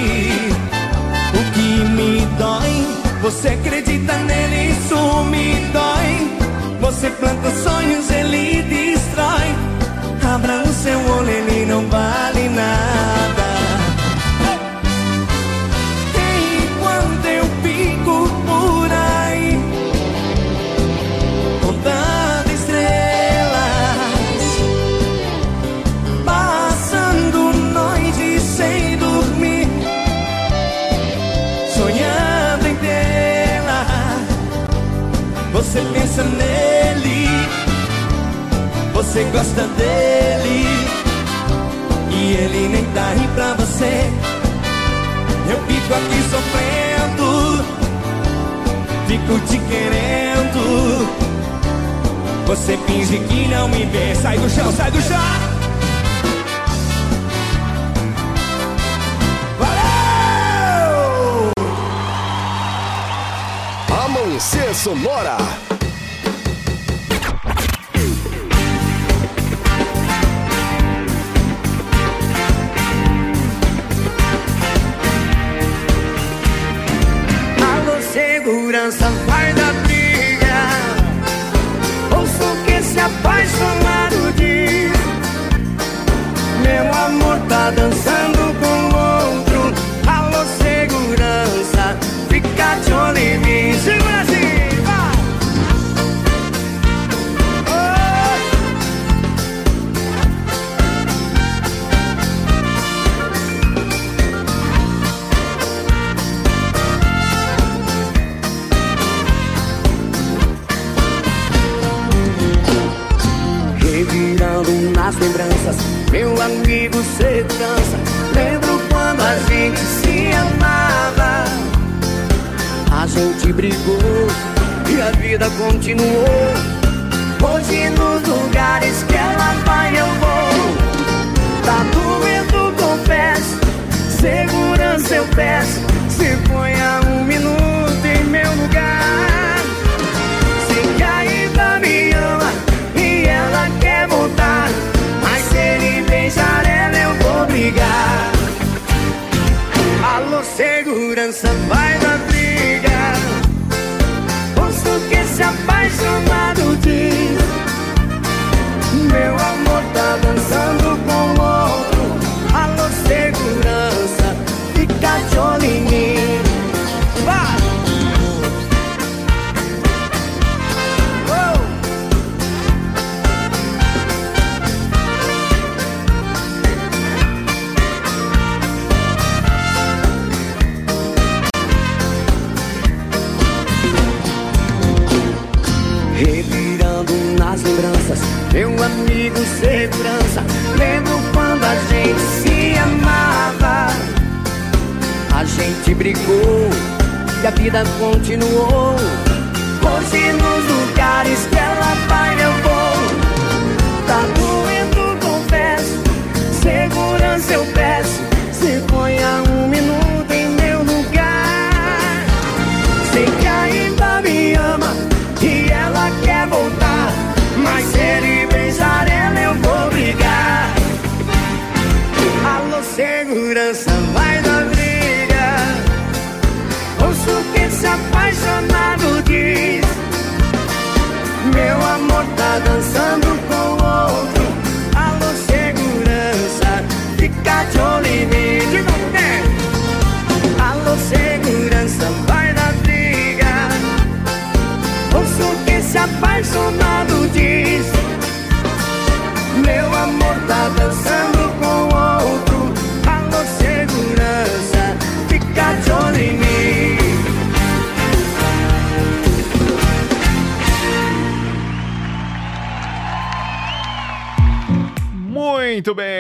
[1.34, 6.38] O que me dói, você acredita nele, isso me dói.
[6.82, 8.87] Você planta sonhos, ele diz.
[35.58, 37.28] Você pensa nele,
[38.94, 40.68] você gosta dele,
[42.12, 44.08] e ele nem tá aí pra você.
[45.50, 47.66] Eu fico aqui sofrendo,
[49.08, 51.08] fico te querendo.
[52.46, 55.47] Você finge que não me vê, sai do chão, sai do chão.
[64.38, 65.87] ABC Sonora.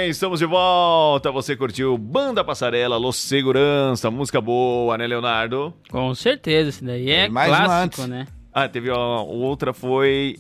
[0.08, 1.32] Bem, estamos de volta.
[1.32, 5.74] Você curtiu Banda Passarela, Los Segurança, música boa, né, Leonardo?
[5.90, 8.26] Com certeza, isso daí é mais uma clássico, né?
[8.54, 10.40] Ah, teve a outra foi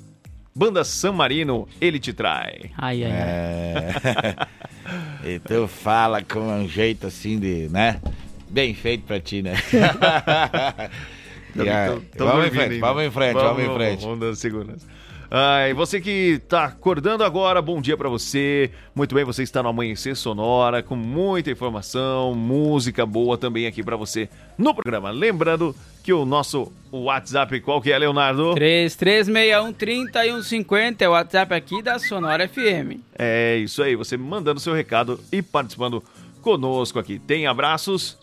[0.55, 2.71] Banda San Marino, Ele Te Trai.
[2.77, 3.93] Ai, ai, É.
[5.35, 7.99] e tu fala com um jeito assim de, né?
[8.49, 9.55] Bem feito pra ti, né?
[11.55, 14.03] E aí, vamos em frente, vamos em frente, vamos em frente.
[14.03, 14.85] Vamos dando segurança.
[15.29, 18.71] Ai, você que tá acordando agora, bom dia pra você.
[18.95, 23.97] Muito bem, você está no Amanhecer Sonora com muita informação, música boa também aqui pra
[23.97, 25.11] você no programa.
[25.11, 28.55] Lembrando que o nosso WhatsApp, qual que é, Leonardo?
[28.55, 33.01] 3361-3150 é o WhatsApp aqui da Sonora FM.
[33.19, 36.01] É isso aí, você mandando seu recado e participando
[36.41, 37.19] conosco aqui.
[37.19, 38.17] Tem abraços?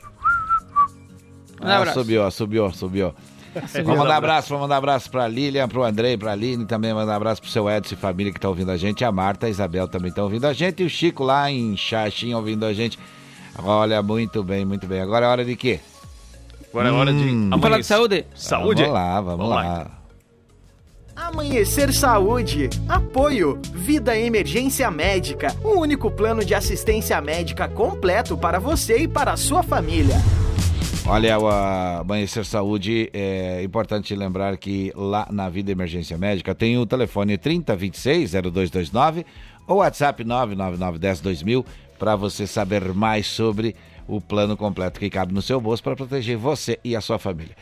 [1.60, 1.98] Um Ah, abraço.
[2.00, 2.72] subiu, subiu, subiu.
[2.72, 3.14] Subiu.
[3.84, 7.40] Vamos mandar abraço, vamos mandar abraço pra Lilian, pro Andrei, pra Aline, também mandar abraço
[7.40, 10.08] pro seu Edson e família que tá ouvindo a gente, a Marta, a Isabel também
[10.08, 12.98] estão ouvindo a gente, e o Chico lá em Xaxim ouvindo a gente.
[13.62, 15.00] Olha, muito bem, muito bem.
[15.00, 15.80] Agora é hora de quê?
[16.70, 18.26] Agora é hora de Vamos falar de saúde?
[18.34, 18.82] Saúde?
[18.82, 19.90] Vamos lá, vamos, Vamos lá, lá.
[21.14, 22.68] Amanhecer Saúde.
[22.88, 23.60] Apoio.
[23.72, 25.54] Vida Emergência Médica.
[25.62, 30.16] O único plano de assistência médica completo para você e para a sua família.
[31.06, 36.86] Olha, o Amanhecer Saúde, é importante lembrar que lá na Vida Emergência Médica tem o
[36.86, 39.26] telefone 3026-0229
[39.66, 41.64] ou WhatsApp 999102000
[41.98, 43.76] para você saber mais sobre
[44.08, 47.54] o plano completo que cabe no seu bolso para proteger você e a sua família.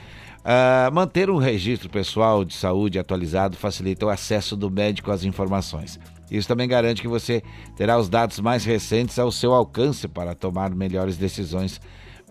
[0.44, 5.98] Ah, manter um registro pessoal de saúde atualizado facilita o acesso do médico às informações.
[6.30, 7.42] Isso também garante que você
[7.76, 11.80] terá os dados mais recentes ao seu alcance para tomar melhores decisões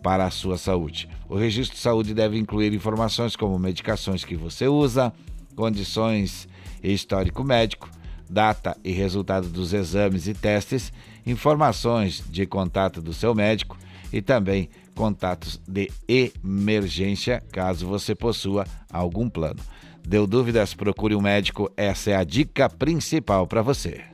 [0.01, 1.09] para a sua saúde.
[1.29, 5.13] O registro de saúde deve incluir informações como medicações que você usa,
[5.55, 6.47] condições
[6.83, 7.89] e histórico médico,
[8.29, 10.91] data e resultado dos exames e testes,
[11.25, 13.77] informações de contato do seu médico
[14.11, 19.59] e também contatos de emergência, caso você possua algum plano.
[20.07, 20.73] Deu dúvidas?
[20.73, 24.10] Procure um médico, essa é a dica principal para você.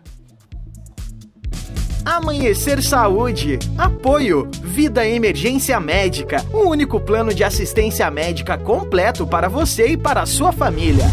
[2.08, 3.60] Amanhecer Saúde.
[3.78, 4.50] Apoio.
[4.64, 6.42] Vida Emergência Médica.
[6.54, 11.04] O único plano de assistência médica completo para você e para a sua família.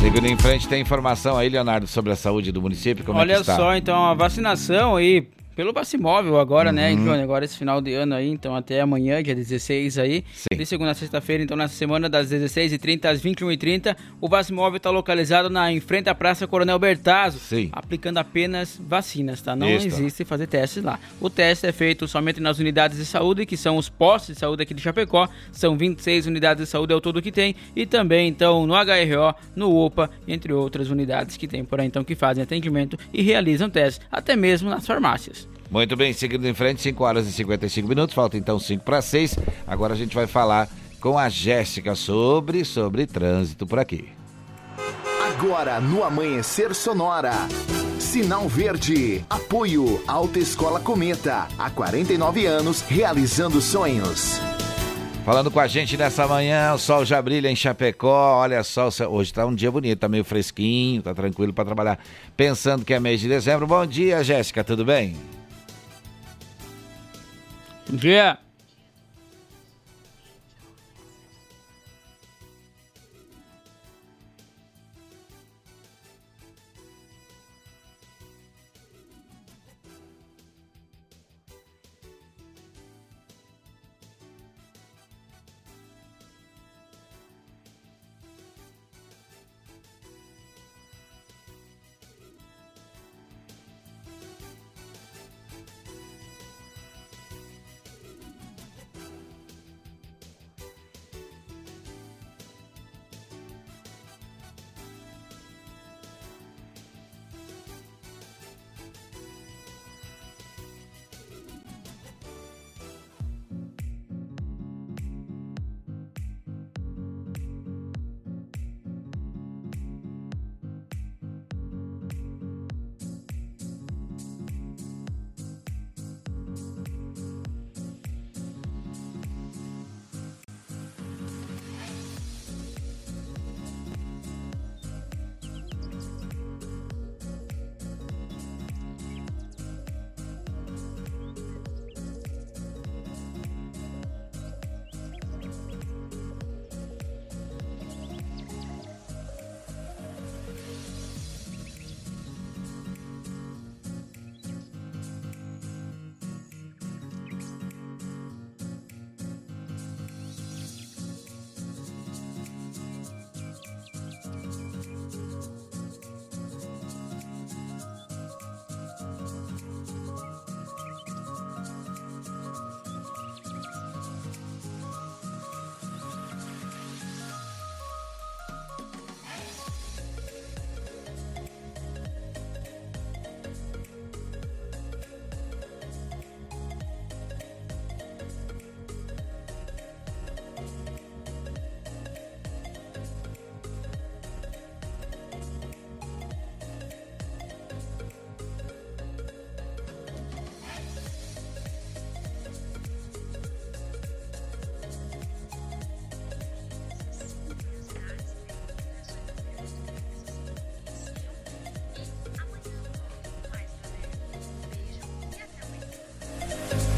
[0.00, 3.04] Seguindo em frente, tem informação aí, Leonardo, sobre a saúde do município?
[3.04, 3.56] Como é Olha que está?
[3.56, 5.26] só, então, a vacinação aí
[5.56, 7.04] pelo Bacimóvel agora, né, Uhum.
[7.04, 7.22] Johnny?
[7.22, 10.22] Agora esse final de ano aí, então até amanhã, dia 16 aí.
[10.34, 10.56] Sim.
[10.56, 15.48] De segunda a sexta-feira, então nessa semana das 16h30 às 21h30, o Bacimóvel está localizado
[15.48, 17.70] na, em frente à Praça Coronel Bertazzo, Sim.
[17.72, 19.56] aplicando apenas vacinas, tá?
[19.56, 19.86] Não Isso.
[19.86, 21.00] existe fazer testes lá.
[21.20, 24.62] O teste é feito somente nas unidades de saúde, que são os postos de saúde
[24.62, 28.66] aqui de Chapecó, são 26 unidades de saúde ao todo que tem, e também, então,
[28.66, 32.98] no HRO, no UPA, entre outras unidades que tem por aí, então, que fazem atendimento
[33.10, 35.45] e realizam testes, até mesmo nas farmácias.
[35.70, 39.36] Muito bem, seguindo em frente, 5 horas e 55 minutos, falta então 5 para 6.
[39.66, 40.68] Agora a gente vai falar
[41.00, 44.08] com a Jéssica sobre, sobre trânsito por aqui.
[45.26, 47.32] Agora no Amanhecer Sonora.
[47.98, 49.24] Sinal Verde.
[49.28, 51.48] Apoio Alta Escola Cometa.
[51.58, 54.40] Há 49 anos realizando sonhos.
[55.24, 58.38] Falando com a gente nessa manhã, o sol já brilha em Chapecó.
[58.38, 61.98] Olha só, hoje tá um dia bonito, tá meio fresquinho, tá tranquilo para trabalhar.
[62.36, 63.66] Pensando que é mês de dezembro.
[63.66, 65.16] Bom dia, Jéssica, tudo bem?
[67.88, 68.45] Bom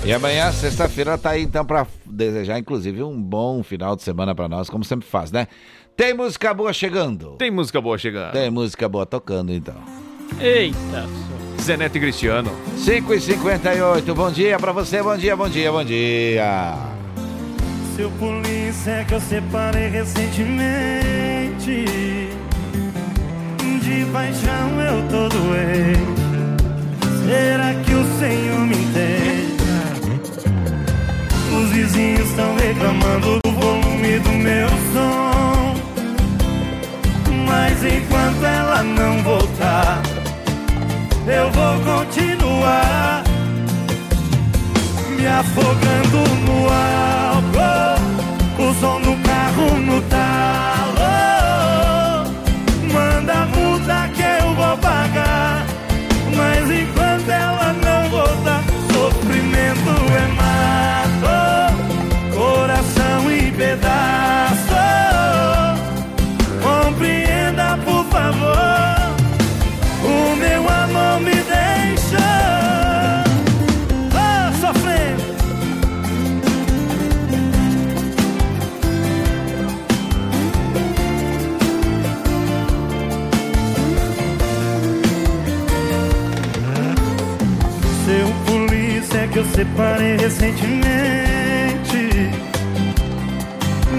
[0.09, 4.49] E amanhã, sexta-feira, tá aí então pra desejar, inclusive, um bom final de semana pra
[4.49, 5.47] nós, como sempre faz, né?
[5.95, 7.33] Tem música boa chegando.
[7.33, 8.33] Tem música boa chegando.
[8.33, 9.75] Tem música boa tocando, então.
[10.41, 11.05] Eita,
[11.61, 12.51] Zenete e Cristiano.
[12.79, 16.75] 5 e 58 bom dia pra você, bom dia, bom dia, bom dia.
[17.95, 21.85] Seu polícia que eu separei recentemente
[23.83, 26.19] De paixão eu tô doente
[27.27, 29.18] Será que o Senhor me entende?
[31.79, 35.74] Os vizinhos estão reclamando do volume do meu som.
[37.47, 40.03] Mas enquanto ela não voltar
[41.24, 43.22] Eu vou continuar
[45.16, 46.98] Me afogando no álcool
[89.79, 90.81] separei recentemente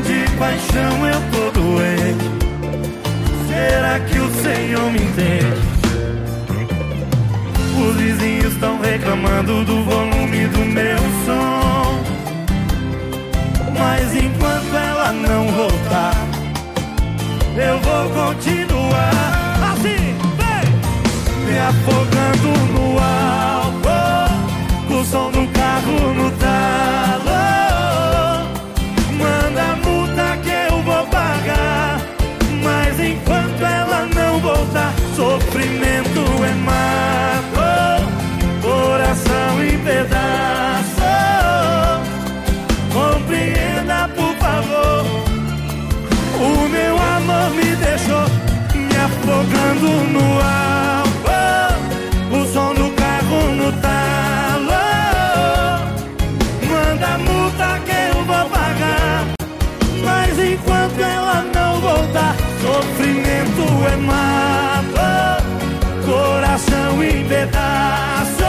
[0.03, 2.29] De paixão eu tô doente
[3.47, 5.69] Será que o Senhor me entende?
[7.81, 12.03] Os vizinhos estão reclamando do volume do meu som
[13.77, 16.13] Mas enquanto ela não voltar
[17.55, 20.65] Eu vou continuar assim, vem!
[21.45, 23.38] Me afogando no O
[25.09, 27.28] som do carro no talo
[67.39, 68.43] pedaço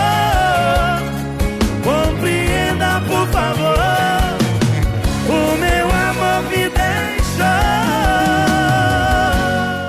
[1.85, 3.77] Compreenda por favor
[5.29, 7.53] O meu amor me deixa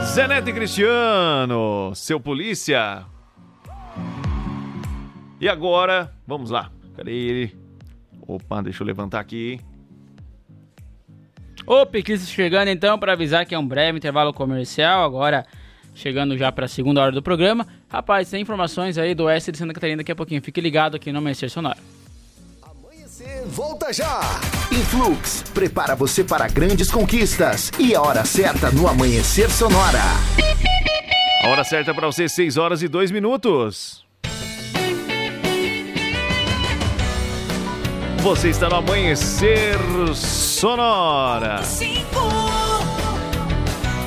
[0.05, 3.05] Zenete Cristiano, seu polícia.
[5.39, 6.69] E agora, vamos lá.
[6.97, 7.55] Cadê ele?
[8.27, 9.59] Opa, deixa eu levantar aqui.
[11.65, 15.45] O Piclis chegando então para avisar que é um breve intervalo comercial, agora
[15.95, 17.65] chegando já para a segunda hora do programa.
[17.91, 20.41] Rapaz, tem informações aí do Oeste de Santa Catarina daqui a pouquinho.
[20.41, 21.77] Fique ligado aqui no Amanhecer Sonora.
[23.47, 24.21] Volta já!
[24.71, 27.69] Influx, prepara você para grandes conquistas.
[27.77, 29.99] E a hora certa no Amanhecer Sonora.
[31.43, 34.05] A hora certa para você, 6 horas e 2 minutos.
[38.19, 39.77] Você está no Amanhecer
[40.15, 41.61] Sonora.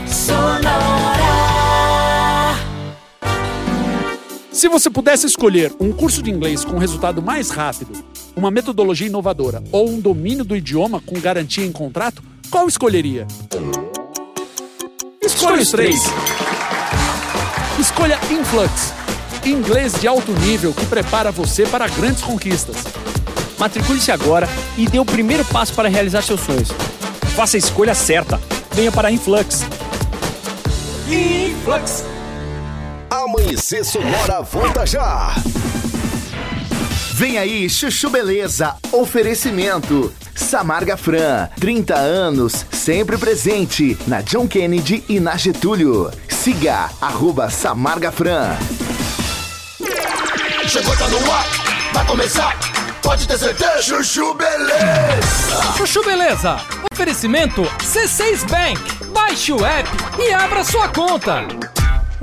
[0.07, 1.04] Sonora.
[4.55, 7.91] Se você pudesse escolher um curso de inglês com resultado mais rápido,
[8.37, 13.27] uma metodologia inovadora ou um domínio do idioma com garantia em contrato, qual escolheria?
[15.21, 16.01] Escolha os três.
[17.81, 18.93] Escolha Influx,
[19.45, 22.77] inglês de alto nível que prepara você para grandes conquistas.
[23.59, 24.49] Matricule-se agora
[24.79, 26.69] e dê o primeiro passo para realizar seus sonhos.
[27.35, 28.41] Faça a escolha certa.
[28.73, 29.63] Venha para Influx.
[31.11, 32.14] Influx.
[33.35, 35.35] Amanhecer Sonora volta já.
[37.15, 38.77] Vem aí, Chuchu Beleza.
[38.93, 40.15] Oferecimento.
[40.37, 46.13] Samarga Fran, 30 anos, sempre presente na John Kennedy e na Getúlio.
[46.29, 48.57] Siga, arroba Samarga Fran.
[50.69, 51.47] Chegou, tá no ar,
[51.93, 52.57] vai começar.
[53.03, 53.83] Pode ter certeza.
[53.83, 55.73] Chuchu Beleza.
[55.77, 56.61] Chuchu Beleza.
[56.93, 59.07] Oferecimento C6 Bank.
[59.13, 61.74] Baixe o app e abra sua conta.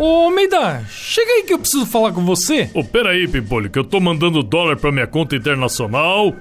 [0.03, 2.71] Ô, Meida, chega aí que eu preciso falar com você.
[2.73, 6.35] Ô, peraí, Pimpolho, que eu tô mandando dólar pra minha conta internacional.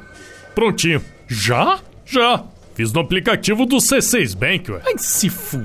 [0.55, 1.05] Prontinho.
[1.29, 1.79] Já?
[2.07, 2.43] Já.
[2.75, 4.81] Fiz no aplicativo do C6 Bank, ué.
[4.87, 5.59] Ai, se f...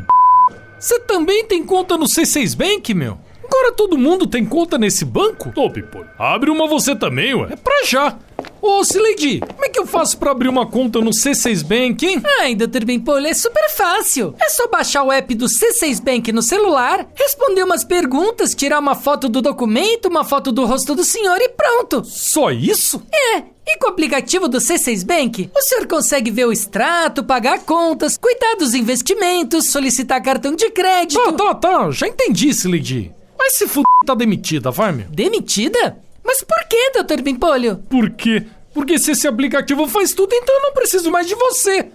[0.78, 3.18] Você também tem conta no C6 Bank, meu?
[3.41, 5.54] Agora todo mundo tem conta nesse banco?
[5.56, 7.54] Ô, Pimpolho, abre uma você também, ué.
[7.54, 8.20] É pra já.
[8.68, 12.20] Ô, Sileidi, como é que eu faço pra abrir uma conta no C6 Bank, hein?
[12.39, 12.84] Ai, Dr.
[12.84, 14.34] Bimpolho, é super fácil.
[14.41, 18.95] É só baixar o app do C6 Bank no celular, responder umas perguntas, tirar uma
[18.95, 22.03] foto do documento, uma foto do rosto do senhor e pronto.
[22.05, 23.03] Só isso?
[23.13, 23.43] É.
[23.68, 28.18] E com o aplicativo do C6 Bank, o senhor consegue ver o extrato, pagar contas,
[28.18, 31.22] cuidar dos investimentos, solicitar cartão de crédito.
[31.24, 31.91] Tá, tá, tá.
[31.91, 33.11] Já entendi, Sileidi.
[33.38, 33.84] Mas se f...
[34.07, 35.05] tá demitida, vai, meu.
[35.07, 36.03] Demitida?
[36.26, 37.22] Mas por que, Dr.
[37.22, 37.78] Bimpolho?
[37.88, 38.47] Por quê?
[38.76, 41.88] Porque se esse aplicativo faz tudo, então eu não preciso mais de você.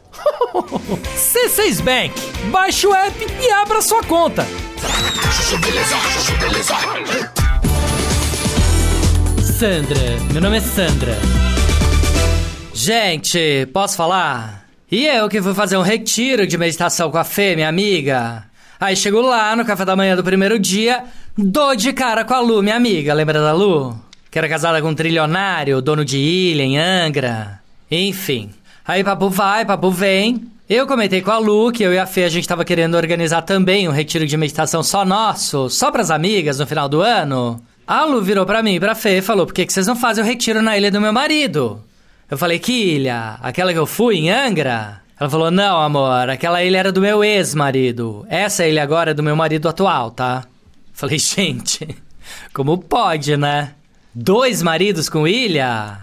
[1.14, 2.14] C6 Bank.
[2.50, 4.46] Baixe o app e abra sua conta.
[9.58, 10.00] Sandra,
[10.32, 11.18] meu nome é Sandra.
[12.72, 14.66] Gente, posso falar?
[14.90, 18.44] E eu que fui fazer um retiro de meditação com a Fê, minha amiga.
[18.80, 21.04] Aí chego lá no café da manhã do primeiro dia,
[21.36, 23.12] dou de cara com a Lu, minha amiga.
[23.12, 24.09] Lembra da Lu?
[24.30, 27.60] Que era casada com um trilionário, dono de ilha em Angra.
[27.90, 28.50] Enfim.
[28.86, 30.48] Aí papo vai, papo vem.
[30.68, 33.42] Eu comentei com a Lu que eu e a Fê a gente tava querendo organizar
[33.42, 37.60] também um retiro de meditação só nosso, só pras amigas no final do ano.
[37.84, 39.96] A Lu virou pra mim e pra Fê e falou: por que, que vocês não
[39.96, 41.82] fazem o retiro na ilha do meu marido?
[42.30, 43.36] Eu falei: que ilha?
[43.42, 45.00] Aquela que eu fui, em Angra?
[45.18, 48.24] Ela falou: não, amor, aquela ilha era do meu ex-marido.
[48.28, 50.44] Essa ilha agora é do meu marido atual, tá?
[50.92, 51.88] Falei: gente,
[52.54, 53.72] como pode, né?
[54.14, 55.98] Dois maridos com ilha?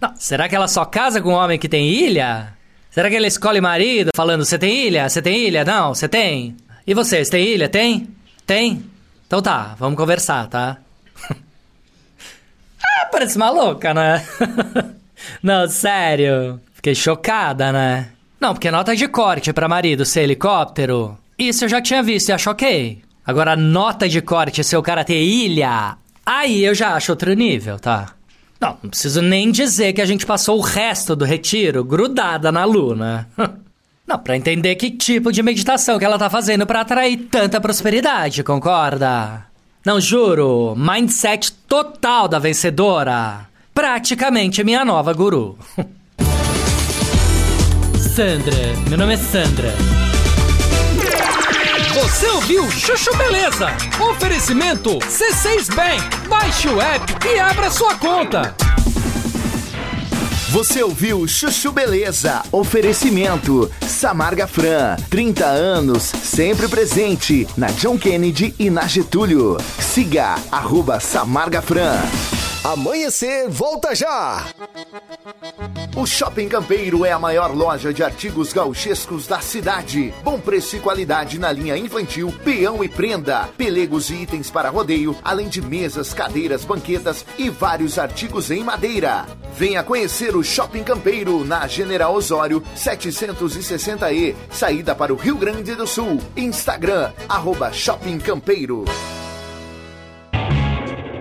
[0.00, 2.54] Não, será que ela só casa com um homem que tem ilha?
[2.90, 5.08] Será que ela escolhe marido falando: você tem ilha?
[5.08, 5.64] Você tem ilha?
[5.64, 6.56] Não, você tem.
[6.86, 7.68] E vocês, tem ilha?
[7.68, 8.08] Tem?
[8.46, 8.84] Tem?
[9.26, 10.78] Então tá, vamos conversar, tá?
[12.82, 14.26] ah, parece uma louca, né?
[15.42, 16.60] Não, sério.
[16.74, 18.08] Fiquei chocada, né?
[18.40, 22.32] Não, porque nota de corte pra marido ser helicóptero, isso eu já tinha visto e
[22.32, 23.02] acho ok.
[23.24, 25.96] Agora, nota de corte ser o cara ter ilha,
[26.30, 28.12] aí eu já acho outro nível, tá?
[28.60, 32.64] Não, não preciso nem dizer que a gente passou o resto do retiro grudada na
[32.64, 33.28] luna.
[34.06, 38.42] Não, pra entender que tipo de meditação que ela tá fazendo pra atrair tanta prosperidade,
[38.42, 39.46] concorda?
[39.86, 43.46] Não, juro, mindset total da vencedora.
[43.72, 45.56] Praticamente minha nova guru.
[48.16, 48.56] Sandra,
[48.88, 49.99] meu nome é Sandra.
[51.94, 53.66] Você ouviu Chuchu Beleza?
[54.12, 56.28] Oferecimento C6 Bank.
[56.28, 58.54] Baixe o app e abra sua conta.
[60.50, 62.42] Você ouviu Chuchu Beleza?
[62.50, 69.58] Oferecimento Samarga Fran, 30 anos, sempre presente na John Kennedy e na Getúlio.
[69.78, 71.94] Siga arroba Samarga Fran.
[72.64, 74.44] Amanhecer, volta já!
[75.96, 80.12] O Shopping Campeiro é a maior loja de artigos gauchescos da cidade.
[80.24, 85.16] Bom preço e qualidade na linha infantil, peão e prenda, pelegos e itens para rodeio,
[85.22, 89.26] além de mesas, cadeiras, banquetas e vários artigos em madeira.
[89.54, 95.86] Venha conhecer o Shopping Campeiro na General Osório 760E, saída para o Rio Grande do
[95.86, 96.18] Sul.
[96.36, 98.84] Instagram, arroba Shopping Campeiro.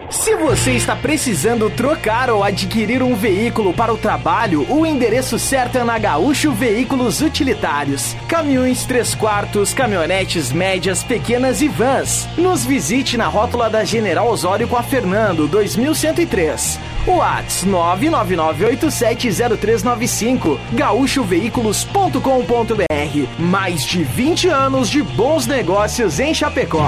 [0.09, 5.77] Se você está precisando trocar ou adquirir um veículo para o trabalho, o endereço certo
[5.77, 8.15] é na Gaúcho Veículos Utilitários.
[8.27, 12.27] Caminhões 3 quartos, caminhonetes médias, pequenas e vans.
[12.37, 16.79] Nos visite na rótula da General Osório com a Fernando, 2103.
[17.09, 26.83] Whats 999870395 gaúchoveículos.com.br Mais de 20 anos de bons negócios em Chapecó.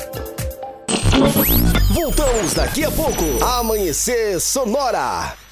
[1.93, 3.25] Voltamos daqui a pouco.
[3.43, 5.48] Amanhecer Sonora.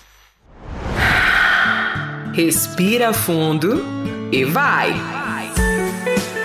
[2.38, 3.84] Respira fundo
[4.32, 4.94] e vai.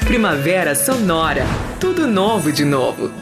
[0.07, 1.45] Primavera Sonora.
[1.79, 3.22] Tudo novo de novo.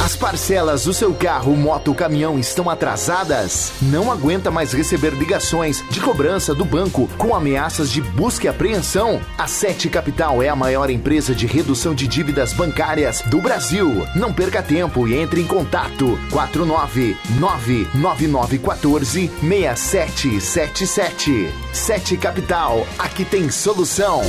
[0.00, 3.72] As parcelas do seu carro, moto caminhão estão atrasadas?
[3.80, 9.20] Não aguenta mais receber ligações de cobrança do banco com ameaças de busca e apreensão?
[9.38, 14.06] A Sete Capital é a maior empresa de redução de dívidas bancárias do Brasil.
[14.14, 21.48] Não perca tempo e entre em contato 4999914 6777.
[21.72, 24.22] Sete Capital, aqui tem solução.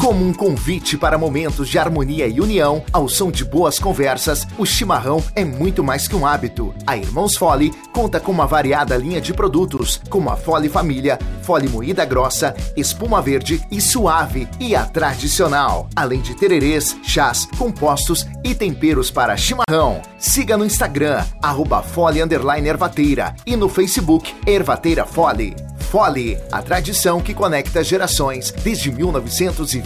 [0.00, 4.64] Como um convite para momentos de harmonia e união, ao som de boas conversas, o
[4.64, 6.74] chimarrão é muito mais que um hábito.
[6.86, 11.68] A Irmãos Fole conta com uma variada linha de produtos, como a Fole Família, Fole
[11.68, 15.86] Moída Grossa, Espuma Verde e Suave e a Tradicional.
[15.94, 20.00] Além de tererês, chás, compostos e temperos para chimarrão.
[20.18, 25.54] Siga no Instagram, arroba Fole Ervateira e no Facebook Ervateira Fole.
[25.90, 28.92] Fole, a tradição que conecta gerações desde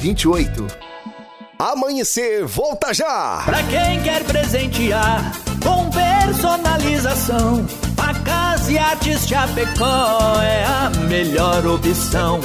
[0.05, 0.67] 1928.
[1.59, 3.43] Amanhecer, volta já!
[3.47, 5.33] Pra quem quer presentear
[5.63, 12.41] com personalização, facas e artes Chapecó é a melhor opção.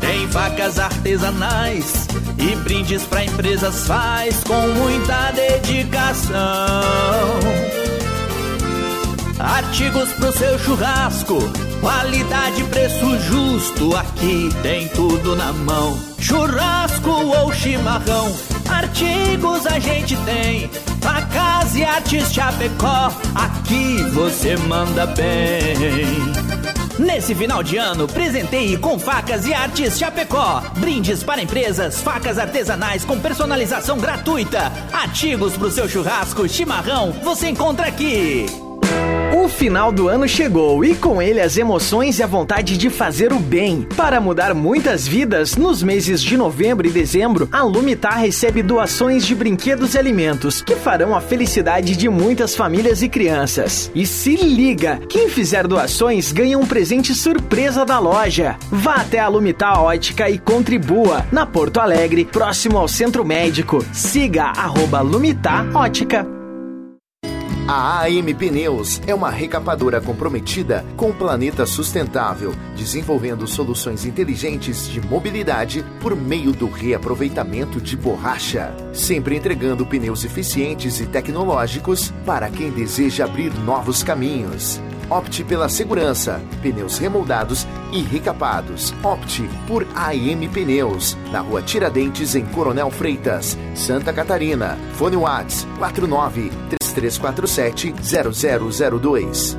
[0.00, 6.34] Tem facas artesanais e brindes pra empresas faz com muita dedicação.
[9.46, 11.38] Artigos pro seu churrasco,
[11.80, 15.96] qualidade, preço justo, aqui tem tudo na mão.
[16.18, 18.36] Churrasco ou chimarrão,
[18.68, 20.68] artigos a gente tem.
[21.00, 25.76] Facas e artes Chapecó, aqui você manda bem.
[26.98, 30.60] Nesse final de ano, presenteie com facas e artes Chapecó.
[30.78, 34.72] Brindes para empresas, facas artesanais com personalização gratuita.
[34.92, 38.65] Artigos pro seu churrasco, chimarrão, você encontra aqui.
[39.46, 43.32] O final do ano chegou e com ele as emoções e a vontade de fazer
[43.32, 43.86] o bem.
[43.96, 49.36] Para mudar muitas vidas, nos meses de novembro e dezembro, a Lumitar recebe doações de
[49.36, 53.88] brinquedos e alimentos que farão a felicidade de muitas famílias e crianças.
[53.94, 58.56] E se liga, quem fizer doações ganha um presente surpresa da loja.
[58.68, 63.78] Vá até a Lumitar Ótica e contribua na Porto Alegre, próximo ao Centro Médico.
[63.92, 66.35] Siga arroba Lumitar Ótica.
[67.68, 75.00] A AM Pneus é uma recapadora comprometida com o planeta sustentável, desenvolvendo soluções inteligentes de
[75.00, 82.70] mobilidade por meio do reaproveitamento de borracha, sempre entregando pneus eficientes e tecnológicos para quem
[82.70, 84.80] deseja abrir novos caminhos.
[85.10, 88.94] Opte pela segurança, pneus remoldados e recapados.
[89.02, 94.78] Opte por AM Pneus, na rua Tiradentes, em Coronel Freitas, Santa Catarina.
[94.94, 99.58] Fone Whats 49 3347 0002.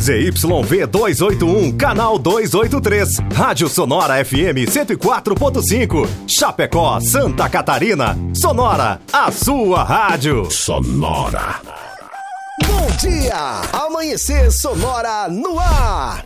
[0.00, 3.20] ZYV 281, canal 283.
[3.32, 6.08] Rádio Sonora FM 104.5.
[6.26, 8.16] Chapecó, Santa Catarina.
[8.32, 10.50] Sonora, a sua rádio.
[10.50, 11.60] Sonora.
[12.66, 13.60] Bom dia!
[13.72, 16.24] Amanhecer Sonora no ar.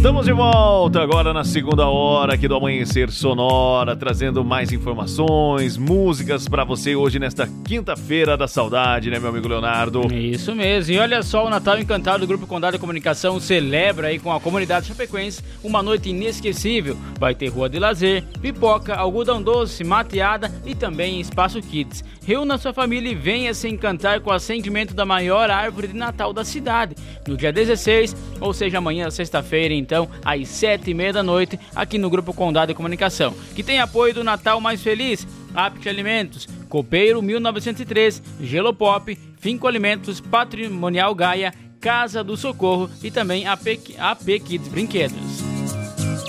[0.00, 6.48] Estamos de volta agora na segunda hora aqui do Amanhecer Sonora, trazendo mais informações, músicas
[6.48, 10.10] para você hoje nesta quinta-feira da saudade, né, meu amigo Leonardo?
[10.10, 10.94] Isso mesmo.
[10.94, 14.40] E olha só, o Natal Encantado do Grupo Condado de Comunicação celebra aí com a
[14.40, 16.96] comunidade chapecoense uma noite inesquecível.
[17.18, 22.02] Vai ter rua de lazer, pipoca, algodão doce, mateada e também espaço kids.
[22.26, 26.32] Reúna sua família e venha se encantar com o acendimento da maior árvore de Natal
[26.32, 26.94] da cidade.
[27.26, 31.98] No dia 16, ou seja, amanhã, sexta-feira, então, às sete e meia da noite, aqui
[31.98, 37.20] no Grupo Condado de Comunicação, que tem apoio do Natal Mais Feliz, Apt Alimentos, Copeiro
[37.20, 43.66] 1903, Gelopop, Finco Alimentos, Patrimonial Gaia, Casa do Socorro e também AP,
[43.98, 45.42] AP Kids Brinquedos.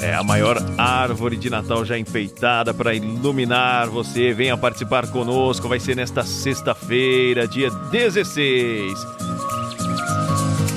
[0.02, 4.34] É a maior árvore de Natal já enfeitada para iluminar você.
[4.34, 5.68] Venha participar conosco.
[5.68, 9.21] Vai ser nesta sexta-feira, dia 16.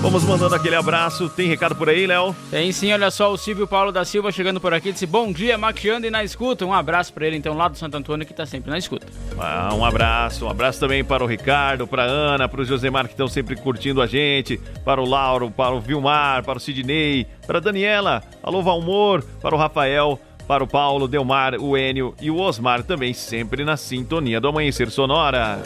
[0.05, 1.31] Vamos mandando aquele abraço.
[1.31, 2.37] Tem recado por aí, Léo?
[2.51, 4.93] Tem sim, olha só, o Silvio Paulo da Silva chegando por aqui.
[4.93, 6.67] Disse bom dia, maquiando e na escuta.
[6.67, 9.07] Um abraço para ele, então, lá do Santo Antônio, que tá sempre na escuta.
[9.39, 10.45] Ah, um abraço.
[10.45, 13.57] Um abraço também para o Ricardo, para a Ana, para o Josemar, que estão sempre
[13.57, 14.61] curtindo a gente.
[14.85, 18.23] Para o Lauro, para o Vilmar, para o Sidney, para a Daniela.
[18.43, 20.21] Alô, Valmor, para o Rafael.
[20.47, 24.91] Para o Paulo, Delmar, o Enio e o Osmar também sempre na sintonia do Amanhecer
[24.91, 25.63] Sonora.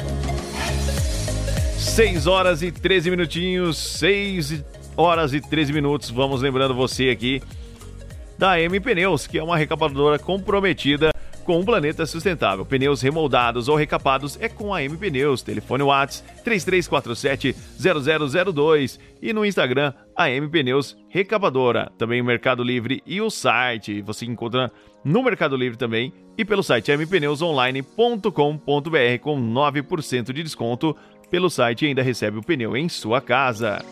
[1.78, 4.64] 6 horas e 13 minutinhos, 6
[4.96, 6.10] horas e 13 minutos.
[6.10, 7.40] Vamos lembrando você aqui
[8.36, 11.10] da M Pneus, que é uma recapadora comprometida
[11.44, 12.66] com um planeta sustentável.
[12.66, 15.40] Pneus remoldados ou recapados é com a M Pneus.
[15.40, 21.92] Telefone Whats 3347-0002 e no Instagram a M Pneus Recapadora.
[21.96, 24.02] Também o Mercado Livre e o site.
[24.02, 24.72] Você encontra
[25.04, 30.96] no Mercado Livre também e pelo site mpneusonline.com.br com 9% de desconto.
[31.30, 33.84] Pelo site e ainda recebe o pneu em sua casa.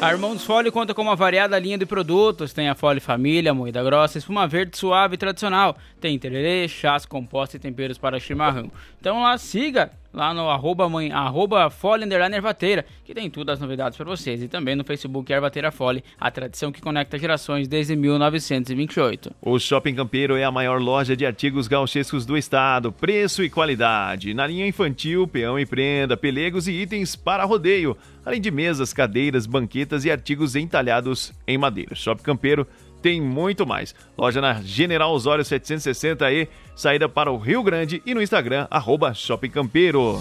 [0.00, 2.52] A Irmãos Fole conta com uma variada linha de produtos.
[2.52, 5.76] Tem a Fole Família, moída grossa, espuma verde suave e tradicional.
[6.00, 8.70] Tem tererê, chás, compostos e temperos para chimarrão.
[8.98, 13.96] Então lá, siga lá no arroba, mãe, arroba Fole Ervateira, que tem tudo as novidades
[13.96, 14.42] para vocês.
[14.42, 19.32] E também no Facebook Ervateira Fole, a tradição que conecta gerações desde 1928.
[19.40, 22.92] O Shopping Campeiro é a maior loja de artigos gauchescos do estado.
[22.92, 24.34] Preço e qualidade.
[24.34, 27.96] Na linha infantil, peão e prenda, pelegos e itens para rodeio.
[28.24, 31.94] Além de mesas, cadeiras, banquetas e artigos entalhados em madeira.
[31.94, 32.66] Shopping Campeiro
[33.00, 33.94] tem muito mais.
[34.16, 39.50] Loja na General Osório 760E, saída para o Rio Grande e no Instagram, arroba Shopping
[39.50, 40.20] Campeiro.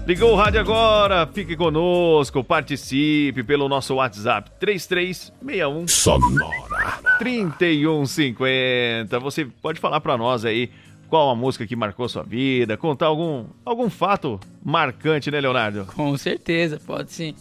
[0.05, 9.17] Ligou o rádio agora, fique conosco, participe pelo nosso WhatsApp 3361 Sonora 3150.
[9.19, 10.69] Você pode falar para nós aí
[11.07, 15.85] qual a música que marcou sua vida, contar algum algum fato marcante, né, Leonardo?
[15.95, 17.33] Com certeza, pode sim.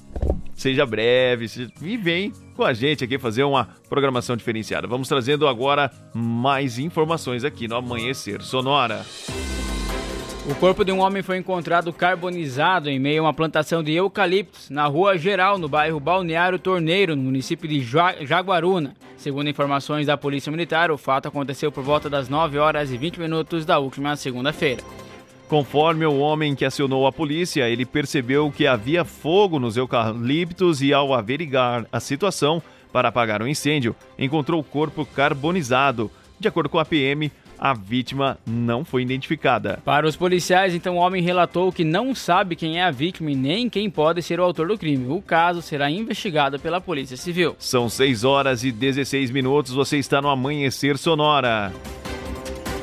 [0.54, 4.86] Seja breve se- e vem com a gente aqui fazer uma programação diferenciada.
[4.86, 9.04] Vamos trazendo agora mais informações aqui no Amanhecer Sonora.
[10.50, 14.70] O corpo de um homem foi encontrado carbonizado em meio a uma plantação de eucaliptos
[14.70, 18.92] na Rua Geral, no bairro Balneário Torneiro, no município de Ja- Jaguaruna.
[19.16, 23.20] Segundo informações da Polícia Militar, o fato aconteceu por volta das 9 horas e 20
[23.20, 24.82] minutos da última segunda-feira.
[25.48, 30.92] Conforme o homem que acionou a polícia, ele percebeu que havia fogo nos eucaliptos e,
[30.92, 32.60] ao averiguar a situação
[32.92, 36.10] para apagar o incêndio, encontrou o corpo carbonizado.
[36.40, 37.30] De acordo com a PM,
[37.64, 39.78] a vítima não foi identificada.
[39.84, 43.36] Para os policiais, então, o homem relatou que não sabe quem é a vítima e
[43.36, 45.06] nem quem pode ser o autor do crime.
[45.08, 47.54] O caso será investigado pela Polícia Civil.
[47.60, 51.72] São 6 horas e 16 minutos, você está no Amanhecer Sonora.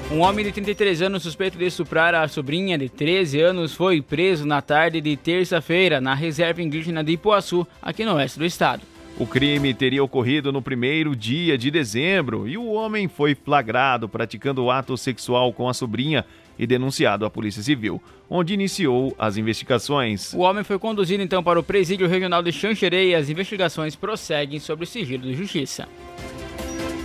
[0.09, 4.45] Um homem de 33 anos suspeito de estuprar a sobrinha de 13 anos foi preso
[4.45, 8.81] na tarde de terça-feira na reserva indígena de Ipuaçu, aqui no oeste do estado.
[9.17, 14.71] O crime teria ocorrido no primeiro dia de dezembro e o homem foi flagrado praticando
[14.71, 16.25] ato sexual com a sobrinha
[16.57, 20.33] e denunciado à Polícia Civil, onde iniciou as investigações.
[20.33, 24.59] O homem foi conduzido então para o presídio regional de Xanxerê e as investigações prosseguem
[24.59, 25.87] sobre o sigilo de justiça.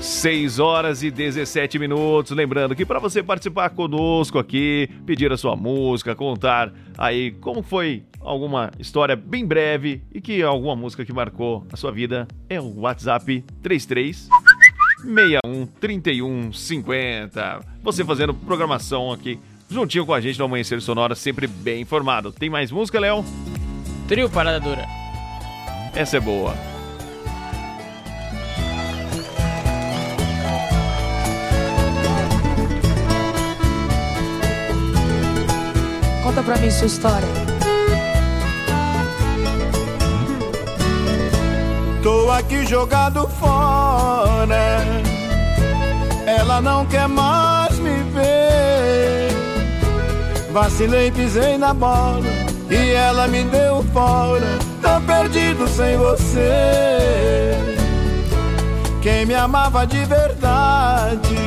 [0.00, 2.30] 6 horas e 17 minutos.
[2.36, 8.02] Lembrando que para você participar conosco aqui, pedir a sua música, contar aí como foi
[8.24, 12.80] alguma história bem breve e que alguma música que marcou a sua vida, é o
[12.80, 14.28] WhatsApp 33
[15.02, 17.60] 61 31 50.
[17.82, 19.38] Você fazendo programação aqui
[19.68, 22.32] juntinho com a gente no Amanhecer Sonora, sempre bem informado.
[22.32, 23.24] Tem mais música, Léo?
[24.08, 24.86] Trio Parada Dura.
[25.94, 26.54] Essa é boa.
[36.22, 37.43] Conta pra mim sua história.
[42.04, 44.84] Tô aqui jogado fora.
[46.26, 49.30] Ela não quer mais me ver.
[50.52, 52.20] Vacilei, pisei na bola
[52.68, 54.58] e ela me deu fora.
[54.82, 57.56] Tô perdido sem você.
[59.00, 61.38] Quem me amava de verdade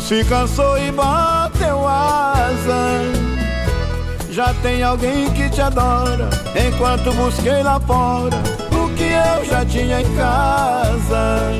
[0.00, 3.04] se cansou e bateu asa.
[4.32, 6.28] Já tem alguém que te adora.
[6.56, 8.59] Enquanto busquei lá fora
[9.36, 11.52] eu já tinha em casa.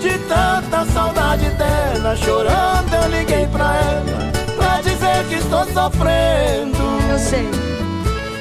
[0.00, 6.78] De tanta saudade dela, chorando eu liguei pra ela Pra dizer que estou sofrendo.
[7.10, 7.48] Eu sei.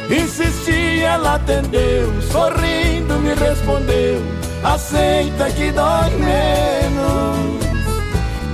[0.10, 4.22] Insisti, ela atendeu Sorrindo me respondeu
[4.64, 7.60] Aceita que dói menos.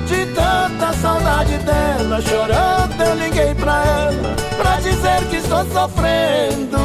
[0.07, 6.77] De tanta saudade dela Chorando eu liguei pra ela Pra dizer que estou sofrendo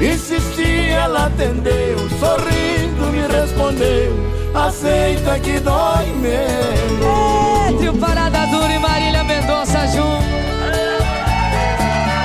[0.00, 4.12] Insisti, ela atendeu Sorrindo me respondeu
[4.54, 10.24] Aceita que dói menos Entre o Parada Dura e Marília Mendonça junto.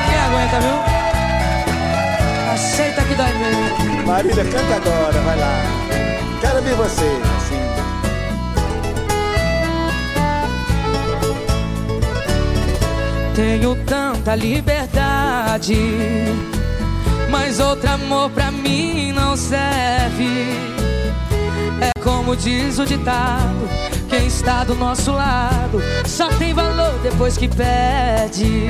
[0.05, 0.79] Quem aguenta, viu?
[2.53, 5.79] Aceita que dói mesmo Marília, canta agora, vai lá.
[6.41, 7.05] Quero ver você,
[7.37, 7.59] assim.
[13.35, 15.75] Tenho tanta liberdade,
[17.29, 20.49] mas outro amor pra mim não serve.
[21.81, 23.69] É como diz o ditado:
[24.09, 28.67] quem está do nosso lado só tem valor depois que perde.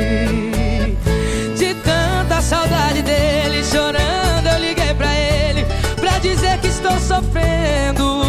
[1.58, 5.66] De tanta saudade dele, chorando, eu liguei pra ele
[5.96, 8.22] pra dizer que estou sofrendo.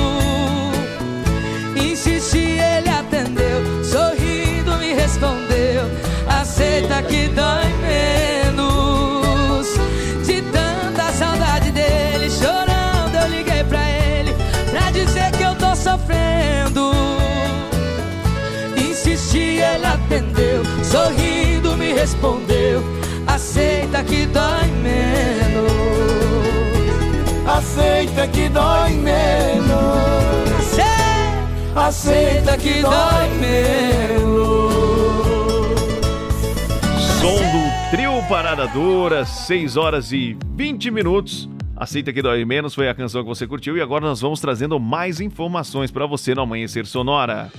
[1.76, 5.90] Insisti, ele atendeu, sorrindo me respondeu.
[6.28, 8.39] Aceita que dói menos.
[20.10, 22.82] Atendeu, sorrindo me respondeu.
[23.26, 25.70] Aceita que dói menos.
[27.46, 29.66] Aceita que dói menos
[31.74, 34.72] Aceita que dói menos
[37.18, 41.48] Som do Trio Parada Dura, 6 horas e 20 minutos.
[41.76, 44.78] Aceita que dói menos foi a canção que você curtiu e agora nós vamos trazendo
[44.78, 47.50] mais informações para você no Amanhecer Sonora.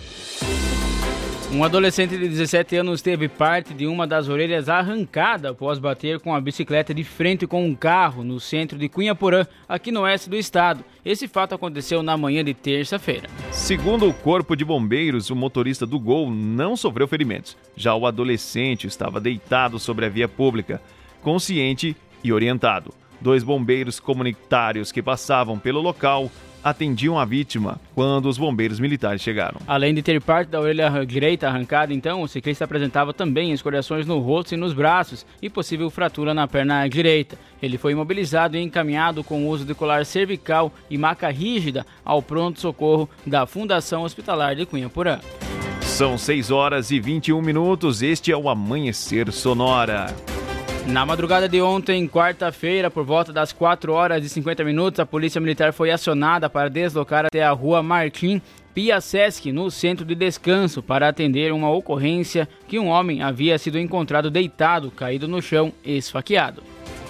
[1.54, 6.34] Um adolescente de 17 anos teve parte de uma das orelhas arrancada após bater com
[6.34, 10.38] a bicicleta de frente com um carro no centro de Cunhaporã, aqui no oeste do
[10.38, 10.82] estado.
[11.04, 13.30] Esse fato aconteceu na manhã de terça-feira.
[13.52, 17.58] Segundo o Corpo de Bombeiros, o motorista do Gol não sofreu ferimentos.
[17.76, 20.82] Já o adolescente estava deitado sobre a via pública,
[21.22, 22.94] consciente e orientado.
[23.20, 26.32] Dois bombeiros comunitários que passavam pelo local
[26.64, 29.60] atendiam a vítima quando os bombeiros militares chegaram.
[29.68, 34.20] Além de ter parte da orelha direita arrancada, então, o ciclista apresentava também escoriações no
[34.20, 37.38] rosto e nos braços e possível fratura na perna direita.
[37.62, 42.22] Ele foi imobilizado e encaminhado com o uso de colar cervical e maca rígida ao
[42.22, 45.20] pronto-socorro da Fundação Hospitalar de Cunhaporã.
[45.82, 48.02] São 6 horas e 21 minutos.
[48.02, 50.08] Este é o Amanhecer Sonora.
[50.88, 55.40] Na madrugada de ontem, quarta-feira, por volta das 4 horas e 50 minutos, a Polícia
[55.40, 58.42] Militar foi acionada para deslocar até a rua Martim
[58.74, 64.32] Piasesc, no centro de descanso, para atender uma ocorrência que um homem havia sido encontrado
[64.32, 66.64] deitado, caído no chão, esfaqueado.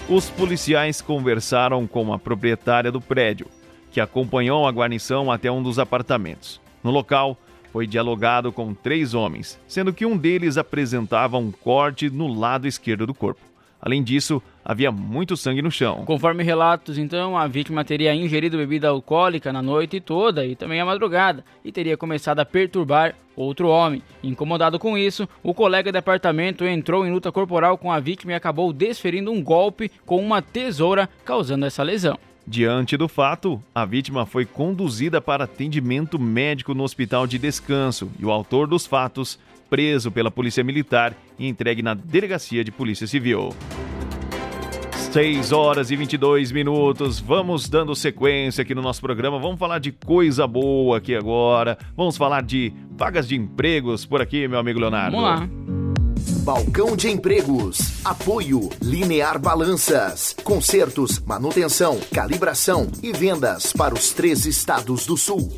[0.08, 3.46] Os policiais conversaram com a proprietária do prédio,
[3.90, 6.60] que acompanhou a guarnição até um dos apartamentos.
[6.84, 7.38] No local,
[7.72, 13.06] foi dialogado com três homens, sendo que um deles apresentava um corte no lado esquerdo
[13.06, 13.51] do corpo.
[13.84, 16.04] Além disso, havia muito sangue no chão.
[16.04, 20.86] Conforme relatos, então, a vítima teria ingerido bebida alcoólica na noite toda e também à
[20.86, 24.00] madrugada e teria começado a perturbar outro homem.
[24.22, 28.34] Incomodado com isso, o colega de apartamento entrou em luta corporal com a vítima e
[28.36, 32.16] acabou desferindo um golpe com uma tesoura, causando essa lesão.
[32.46, 38.24] Diante do fato, a vítima foi conduzida para atendimento médico no hospital de descanso e
[38.24, 39.38] o autor dos fatos
[39.72, 43.54] preso pela Polícia Militar e entregue na Delegacia de Polícia Civil.
[45.10, 47.18] 6 horas e 22 minutos.
[47.18, 49.38] Vamos dando sequência aqui no nosso programa.
[49.38, 51.78] Vamos falar de coisa boa aqui agora.
[51.96, 55.16] Vamos falar de vagas de empregos por aqui, meu amigo Leonardo.
[55.16, 55.48] Vamos lá.
[56.44, 58.04] Balcão de Empregos.
[58.04, 60.36] Apoio Linear Balanças.
[60.44, 65.50] Consertos, manutenção, calibração e vendas para os três estados do sul.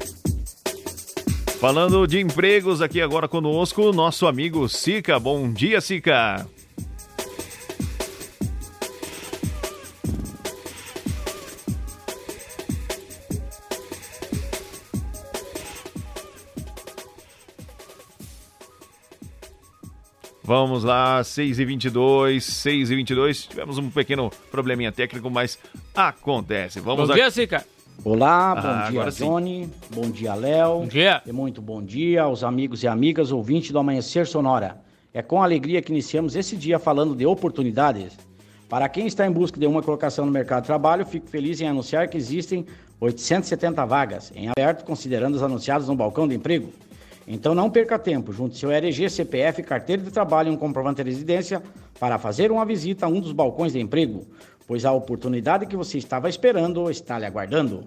[1.65, 5.19] Falando de empregos aqui agora conosco, nosso amigo Sica.
[5.19, 6.47] Bom dia, Sica.
[20.43, 25.59] Vamos lá, 6 e 22 6 e 22 Tivemos um pequeno probleminha técnico, mas
[25.95, 26.79] acontece.
[26.81, 27.65] Vamos Bom dia, Sica.
[28.03, 29.11] Olá, bom Ah, dia.
[29.11, 29.71] Johnny.
[29.95, 30.81] Bom dia, Léo.
[30.81, 31.23] Bom dia.
[31.27, 34.79] E muito bom dia aos amigos e amigas ouvintes do Amanhecer Sonora.
[35.13, 38.13] É com alegria que iniciamos esse dia falando de oportunidades.
[38.69, 41.69] Para quem está em busca de uma colocação no mercado de trabalho, fico feliz em
[41.69, 42.67] anunciar que existem
[43.01, 46.73] 870 vagas em aberto, considerando os anunciados no balcão de emprego.
[47.27, 51.09] Então não perca tempo, junte seu RG, CPF, carteira de trabalho e um comprovante de
[51.09, 51.63] residência
[51.99, 54.27] para fazer uma visita a um dos balcões de emprego,
[54.67, 57.85] pois a oportunidade que você estava esperando está lhe aguardando.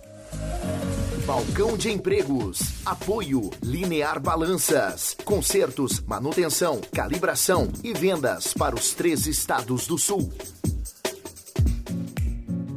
[1.27, 2.81] Balcão de Empregos.
[2.85, 5.13] Apoio Linear Balanças.
[5.25, 10.31] Consertos, manutenção, calibração e vendas para os três estados do sul.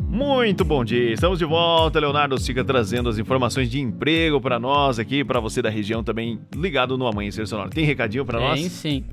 [0.05, 2.01] Muito bom dia, estamos de volta.
[2.01, 6.41] Leonardo Siga trazendo as informações de emprego para nós aqui, para você da região também
[6.53, 7.71] ligado no Amanhecer Sonoro.
[7.71, 8.61] Tem recadinho para nós?
[8.61, 9.05] Tem sim.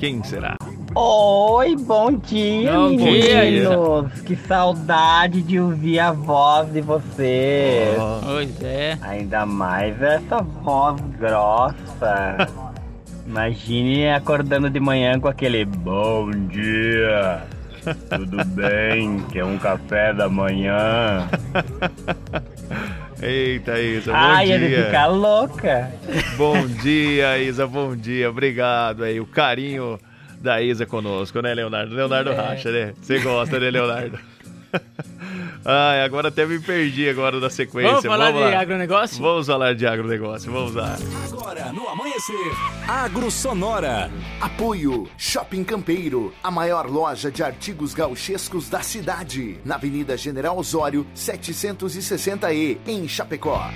[0.00, 0.56] Quem será?
[0.98, 4.18] Oi, bom dia, Bom dia, meninos.
[4.22, 7.98] Que saudade de ouvir a voz de vocês.
[8.24, 8.96] Pois é.
[9.02, 12.48] Ainda mais essa voz grossa.
[13.28, 17.42] Imagine acordando de manhã com aquele bom dia.
[18.16, 19.18] Tudo bem?
[19.30, 21.28] Quer um café da manhã?
[23.20, 24.54] Eita, Isa, bom Ai, dia.
[24.54, 25.92] ele fica louca.
[26.38, 28.30] Bom dia, Isa, bom dia.
[28.30, 29.98] Obrigado aí, o carinho
[30.46, 31.94] da Isa conosco, né, Leonardo?
[31.94, 32.34] Leonardo É.
[32.34, 32.94] racha, né?
[33.02, 34.18] Você gosta, né, Leonardo?
[35.64, 37.90] Ai, agora até me perdi agora da sequência.
[37.90, 38.60] Vamos falar de lá.
[38.60, 39.20] agronegócio?
[39.22, 40.96] Vamos falar de agronegócio, vamos lá.
[41.24, 42.36] Agora no Amanhecer,
[42.86, 44.08] Agro Sonora.
[44.40, 51.04] Apoio Shopping Campeiro, a maior loja de artigos gauchescos da cidade, na Avenida General Osório,
[51.16, 53.68] 760E, em Chapecó.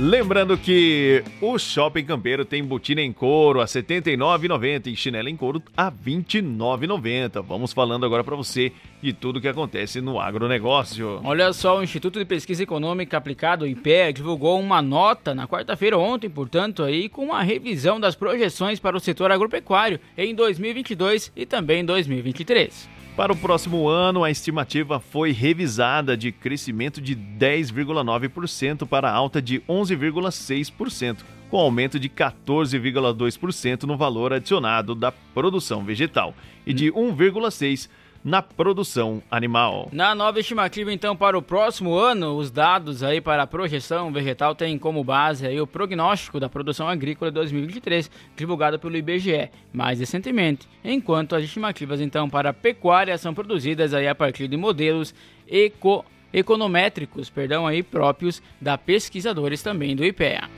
[0.00, 5.36] Lembrando que o Shopping Campeiro tem botina em couro a R$ 79,90 e chinela em
[5.36, 7.44] couro a R$ 29,90.
[7.44, 11.20] Vamos falando agora para você de tudo que acontece no agronegócio.
[11.22, 15.98] Olha só, o Instituto de Pesquisa Econômica Aplicada, o IPEA, divulgou uma nota na quarta-feira
[15.98, 21.44] ontem, portanto, aí com uma revisão das projeções para o setor agropecuário em 2022 e
[21.44, 22.88] também em 2023.
[23.16, 29.60] Para o próximo ano, a estimativa foi revisada de crescimento de 10,9% para alta de
[29.68, 31.18] 11,6%,
[31.50, 36.34] com aumento de 14,2% no valor adicionado da produção vegetal
[36.66, 37.88] e de 1,6%
[38.24, 39.88] na produção animal.
[39.92, 44.54] Na nova estimativa, então, para o próximo ano, os dados aí para a projeção vegetal
[44.54, 49.98] têm como base aí o prognóstico da produção agrícola de 2023, divulgado pelo IBGE mais
[50.00, 55.14] recentemente, enquanto as estimativas, então, para a pecuária são produzidas aí a partir de modelos
[55.48, 60.48] eco, econométricos, perdão, aí próprios da pesquisadores também do IPEA.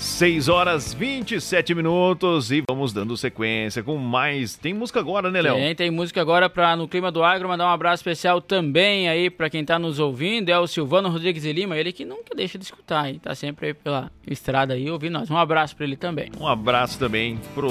[0.00, 4.56] 6 horas 27 minutos e vamos dando sequência com mais.
[4.56, 5.56] Tem música agora, né, Léo?
[5.56, 9.28] Tem, tem música agora para no clima do agro, mandar um abraço especial também aí
[9.28, 12.56] para quem tá nos ouvindo, é o Silvano Rodrigues de Lima, ele que nunca deixa
[12.56, 13.20] de escutar, hein?
[13.22, 15.30] tá sempre aí pela estrada aí ouvindo nós.
[15.30, 16.30] Um abraço para ele também.
[16.40, 17.68] Um abraço também pro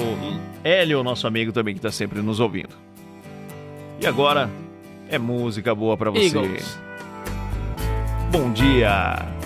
[0.62, 2.76] Hélio, nosso amigo também que tá sempre nos ouvindo.
[4.00, 4.48] E agora
[5.08, 6.26] é música boa para você.
[6.26, 6.78] Eagles.
[8.30, 9.39] Bom dia.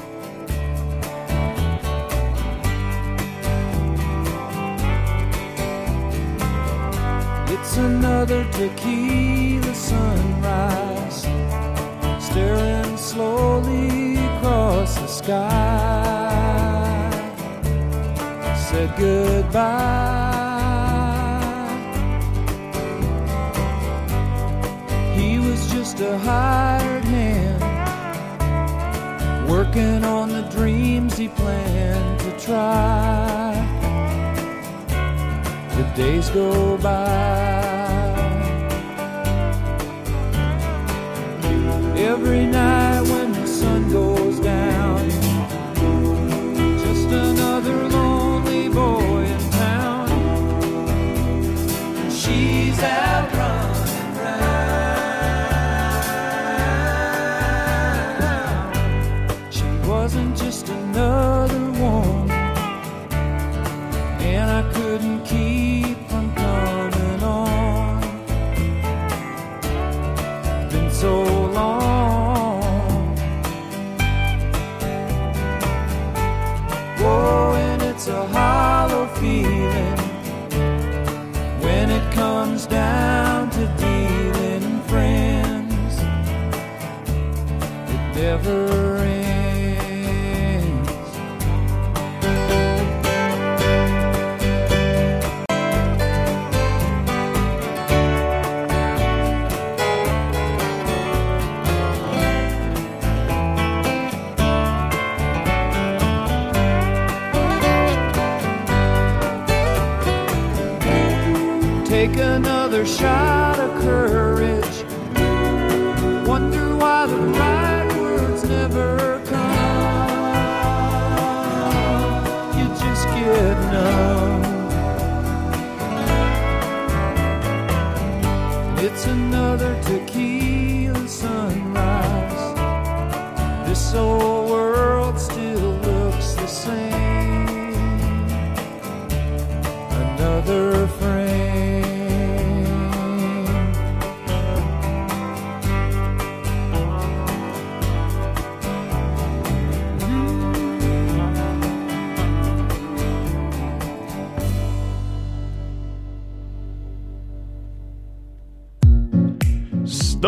[7.67, 11.23] It's another tequila sunrise,
[12.23, 16.21] staring slowly across the sky.
[18.69, 20.35] Said goodbye.
[25.15, 27.63] He was just a hired hand
[29.49, 33.54] Working on the dreams he planned to try.
[35.77, 38.15] The days go by.
[41.97, 42.94] Every night
[113.05, 113.44] try.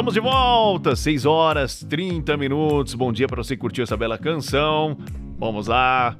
[0.07, 2.95] Estamos de volta, 6 horas 30 minutos.
[2.95, 4.97] Bom dia para você que curtiu essa bela canção.
[5.37, 6.17] Vamos lá.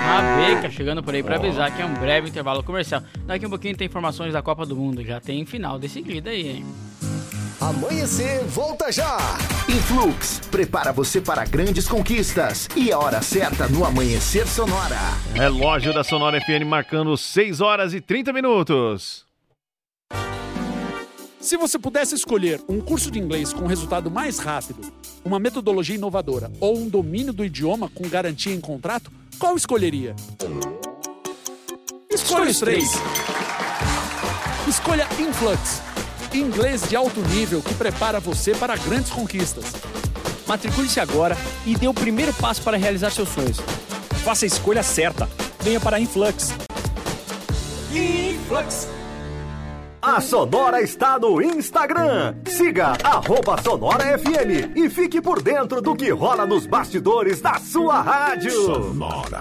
[0.00, 3.02] A Beca chegando por aí para avisar que é um breve intervalo comercial.
[3.26, 5.04] Daqui um pouquinho tem informações da Copa do Mundo.
[5.04, 6.64] Já tem final decidida aí, hein?
[7.60, 9.18] Amanhecer, volta já!
[9.68, 12.70] Influx, prepara você para grandes conquistas.
[12.74, 14.96] E a hora certa no Amanhecer Sonora.
[15.34, 19.29] Relógio da Sonora FN marcando 6 horas e 30 minutos.
[21.40, 24.92] Se você pudesse escolher um curso de inglês com resultado mais rápido,
[25.24, 30.14] uma metodologia inovadora ou um domínio do idioma com garantia em contrato, qual escolheria?
[32.10, 32.90] Escolha os três.
[34.68, 35.80] Escolha Influx,
[36.34, 39.64] inglês de alto nível que prepara você para grandes conquistas.
[40.46, 43.58] Matricule-se agora e dê o primeiro passo para realizar seus sonhos.
[44.22, 45.26] Faça a escolha certa.
[45.60, 46.52] Venha para a Influx.
[47.90, 48.99] Influx.
[50.02, 52.34] A Sonora está no Instagram.
[52.46, 58.00] Siga arroba Sonora FM e fique por dentro do que rola nos bastidores da sua
[58.00, 58.50] rádio.
[58.50, 59.40] Sonora.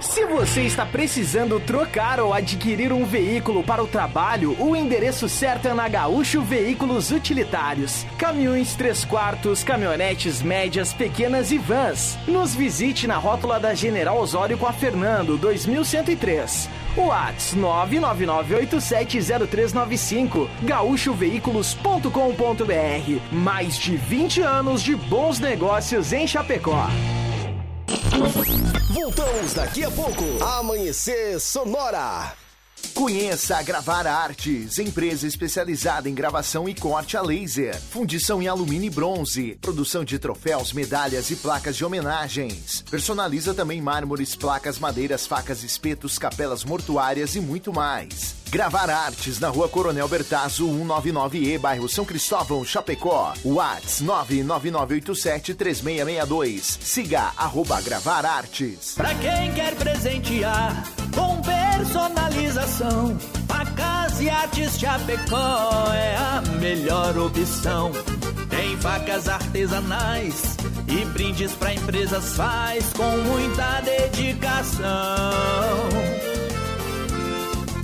[0.00, 5.68] Se você está precisando trocar ou adquirir um veículo para o trabalho, o endereço certo
[5.68, 8.06] é na Gaúcho Veículos Utilitários.
[8.16, 12.18] Caminhões 3 quartos, caminhonetes médias, pequenas e vans.
[12.26, 16.66] Nos visite na rótula da General Osório com a Fernando, 2103.
[16.96, 26.88] Whats 999870395 gaúchoveículos.com.br Mais de 20 anos de bons negócios em Chapecó.
[28.90, 30.24] Voltamos daqui a pouco.
[30.42, 32.39] Amanhecer Sonora.
[32.94, 38.88] Conheça a Gravar Artes, empresa especializada em gravação e corte a laser, fundição em alumínio
[38.88, 42.84] e bronze, produção de troféus, medalhas e placas de homenagens.
[42.90, 48.40] Personaliza também mármores, placas, madeiras, facas, espetos, capelas mortuárias e muito mais.
[48.50, 53.32] Gravar Artes na rua Coronel Bertazzo, 199E, bairro São Cristóvão, Chapecó.
[53.44, 56.78] Whats 999873662.
[56.82, 58.94] Siga arroba Gravar Artes.
[58.96, 60.82] Pra quem quer presentear
[61.14, 62.79] com personalização,
[63.46, 67.92] Facas e Artes Chapecó é a melhor opção.
[68.48, 70.56] Tem facas artesanais
[70.88, 74.80] e brindes pra empresas faz com muita dedicação.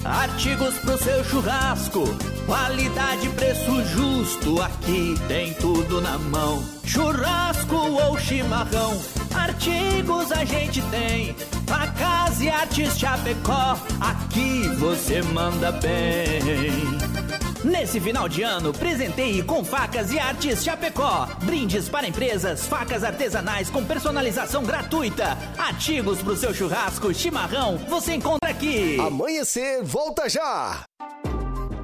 [0.07, 2.05] Artigos pro seu churrasco,
[2.47, 6.62] qualidade, preço justo, aqui tem tudo na mão.
[6.85, 9.01] Churrasco ou chimarrão,
[9.35, 11.35] artigos a gente tem.
[11.66, 17.15] Facas e artes Chapecó, aqui você manda bem.
[17.66, 21.26] Nesse final de ano, presenteie com facas e artes Chapecó.
[21.43, 25.36] Brindes para empresas, facas artesanais com personalização gratuita.
[25.59, 29.01] Artigos para o seu churrasco, chimarrão, você encontra aqui.
[29.01, 30.84] Amanhecer, volta já!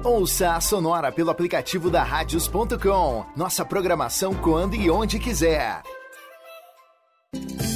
[0.05, 3.25] Ouça a Sonora pelo aplicativo da Radios.com.
[3.35, 5.81] Nossa programação quando e onde quiser.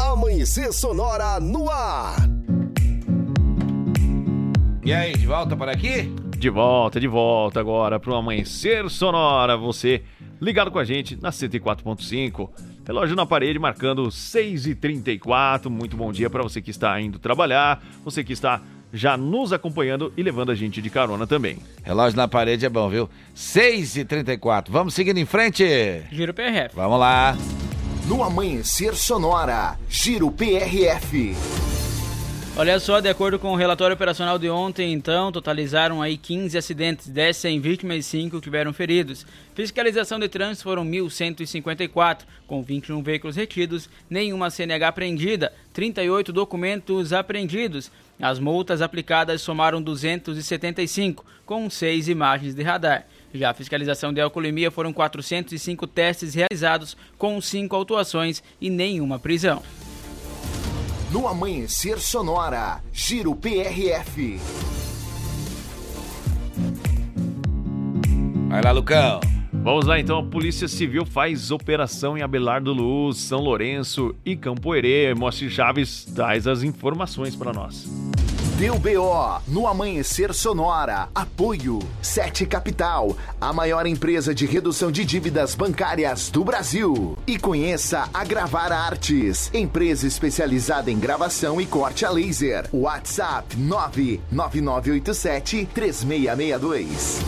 [0.00, 2.16] Amanhecer Sonora no ar.
[4.82, 6.10] E aí, de volta por aqui?
[6.38, 9.58] De volta, de volta agora para o Amanhecer Sonora.
[9.58, 10.02] Você
[10.40, 12.48] ligado com a gente na 104.5.
[12.86, 15.68] Relógio na parede marcando 6h34.
[15.68, 18.62] Muito bom dia para você que está indo trabalhar, você que está
[18.92, 21.58] já nos acompanhando e levando a gente de carona também.
[21.82, 23.08] Relógio na parede é bom, viu?
[23.36, 24.70] 6h34.
[24.70, 25.62] Vamos seguindo em frente?
[26.10, 26.74] Giro PRF.
[26.74, 27.36] Vamos lá.
[28.10, 31.32] No Amanhecer Sonora, Giro PRF.
[32.56, 37.06] Olha só, de acordo com o relatório operacional de ontem, então, totalizaram aí 15 acidentes,
[37.06, 39.24] 10 sem vítimas e 5 tiveram feridos.
[39.54, 47.92] Fiscalização de trânsito foram 1.154, com 21 veículos retidos, nenhuma CNH apreendida, 38 documentos apreendidos.
[48.20, 53.06] As multas aplicadas somaram 275, com 6 imagens de radar.
[53.32, 59.62] Já a fiscalização de alcoolemia foram 405 testes realizados, com 5 autuações e nenhuma prisão.
[61.10, 64.38] No Amanhecer Sonora, Giro PRF.
[68.48, 69.20] Vai lá, Lucão.
[69.52, 74.74] Vamos lá então, a Polícia Civil faz operação em Abelardo Luz, São Lourenço e Campo
[74.74, 75.14] Herê.
[75.14, 77.86] Mostre Chaves traz as informações para nós.
[78.60, 81.08] Deu BO no Amanhecer Sonora.
[81.14, 87.16] Apoio Sete Capital, a maior empresa de redução de dívidas bancárias do Brasil.
[87.26, 92.68] E conheça a Gravar Artes, empresa especializada em gravação e corte a laser.
[92.70, 97.22] WhatsApp 99987 3662.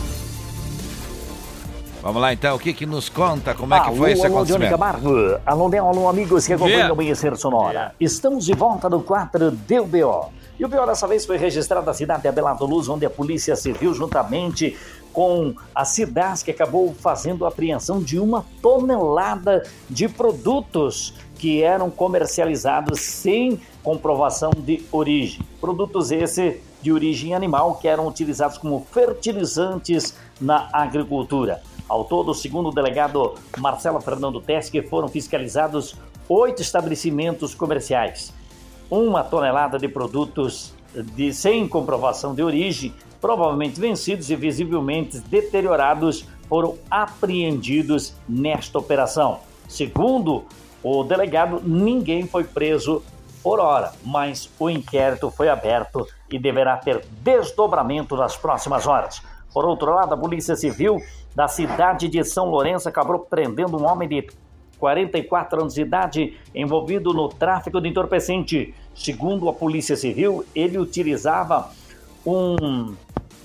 [2.03, 3.55] Vamos lá então, o que que nos conta?
[3.55, 4.77] Como é que Alô, foi esse alô, Johnny acontecimento?
[4.77, 5.39] Camargo.
[5.43, 6.93] Alô, alô, amigos que acompanham Yeah.
[6.93, 7.95] o Amanhecer Sonora.
[7.99, 10.31] Estamos de volta no quadro Deu BO.
[10.59, 13.55] E o BO dessa vez foi registrado na cidade de Abelardo Luz, onde a Polícia
[13.55, 14.77] Civil, juntamente
[15.11, 21.89] com a cidade que acabou fazendo a apreensão de uma tonelada de produtos que eram
[21.89, 25.41] comercializados sem comprovação de origem.
[25.59, 31.61] Produtos esse de origem animal que eram utilizados como fertilizantes na agricultura.
[31.87, 35.95] Ao todo, segundo o delegado Marcelo Fernando Tesque, foram fiscalizados
[36.27, 38.33] oito estabelecimentos comerciais.
[38.95, 40.71] Uma tonelada de produtos
[41.15, 49.39] de, sem comprovação de origem, provavelmente vencidos e visivelmente deteriorados, foram apreendidos nesta operação.
[49.67, 50.43] Segundo
[50.83, 53.01] o delegado, ninguém foi preso
[53.41, 59.23] por hora, mas o inquérito foi aberto e deverá ter desdobramento nas próximas horas.
[59.51, 60.97] Por outro lado, a Polícia Civil
[61.35, 64.27] da cidade de São Lourenço acabou prendendo um homem de
[64.83, 68.75] 44 anos de idade envolvido no tráfico de entorpecente.
[68.95, 71.71] Segundo a Polícia Civil, ele utilizava
[72.25, 72.95] um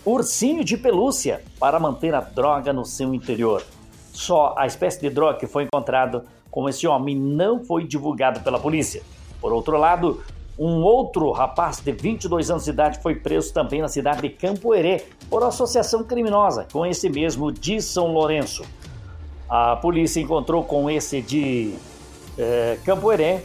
[0.05, 3.65] ursinho de pelúcia para manter a droga no seu interior.
[4.13, 8.59] Só a espécie de droga que foi encontrado com esse homem não foi divulgado pela
[8.59, 9.03] polícia.
[9.41, 10.23] Por outro lado,
[10.59, 14.75] um outro rapaz de 22 anos de idade foi preso também na cidade de Campo
[14.75, 18.65] Herê por associação criminosa com esse mesmo de São Lourenço.
[19.49, 21.75] A polícia encontrou com esse de
[22.37, 23.41] eh, Campo Herê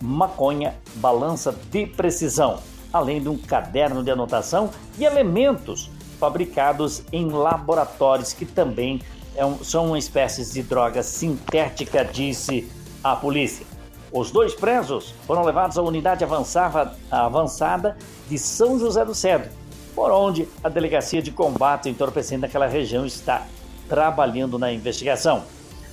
[0.00, 2.58] maconha, balança de precisão,
[2.92, 9.00] além de um caderno de anotação e elementos fabricados em laboratórios que também
[9.36, 12.70] é são espécies de droga sintética, disse
[13.02, 13.64] a polícia.
[14.12, 17.96] Os dois presos foram levados à unidade avançada
[18.28, 19.48] de São José do Cedro,
[19.94, 23.46] por onde a Delegacia de Combate ao Entorpecente daquela região está
[23.88, 25.44] trabalhando na investigação.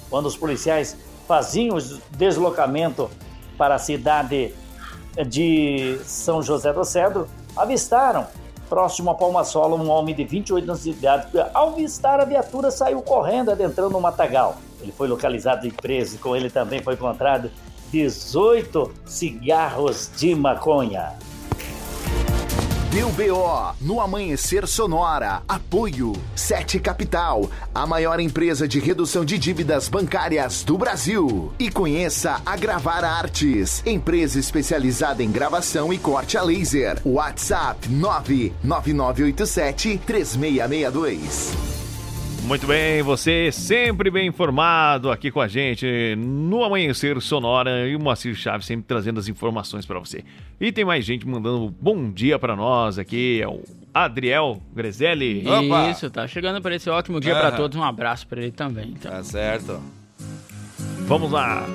[0.09, 0.97] Quando os policiais
[1.27, 1.81] faziam o
[2.17, 3.09] deslocamento
[3.57, 4.53] para a cidade
[5.27, 8.27] de São José do Cedro avistaram,
[8.69, 11.27] próximo a Palmasola, um homem de 28 anos de idade.
[11.53, 14.57] Ao avistar a viatura, saiu correndo, adentrando o matagal.
[14.81, 17.49] Ele foi localizado e preso, com ele também foi encontrado
[17.91, 21.13] 18 cigarros de maconha.
[22.91, 25.43] Deu BO no Amanhecer Sonora.
[25.45, 31.51] Apoio Sete Capital, a maior empresa de redução de dívidas bancárias do Brasil.
[31.59, 37.01] E conheça a Gravar Artes, empresa especializada em gravação e corte a laser.
[37.05, 41.76] WhatsApp 99987 3662.
[42.47, 47.99] Muito bem, você sempre bem informado aqui com a gente no Amanhecer Sonora e o
[47.99, 50.23] Moacir Chaves sempre trazendo as informações para você.
[50.59, 53.61] E tem mais gente mandando bom dia para nós aqui, é o
[53.93, 55.43] Adriel Grezelli.
[55.91, 57.57] Isso, tá chegando para esse ótimo dia para Aham.
[57.57, 57.77] todos.
[57.77, 58.93] Um abraço para ele também.
[58.97, 59.11] Então.
[59.11, 59.81] Tá certo.
[60.99, 61.65] Vamos lá.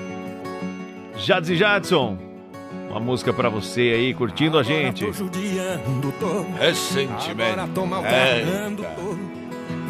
[1.19, 2.17] Jads e Jadson,
[2.89, 5.05] uma música para você aí curtindo a gente.
[5.05, 5.79] Agora
[7.75, 7.87] tô É.
[7.87, 8.87] maltratando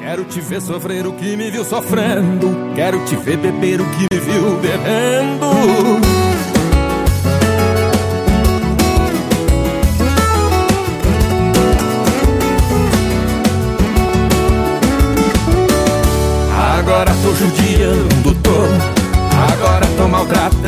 [0.03, 2.73] Quero te ver sofrer o que me viu sofrendo.
[2.75, 5.47] Quero te ver beber o que me viu bebendo.
[16.77, 19.03] Agora tô judiando todo.
[19.53, 20.62] Agora tô maltratando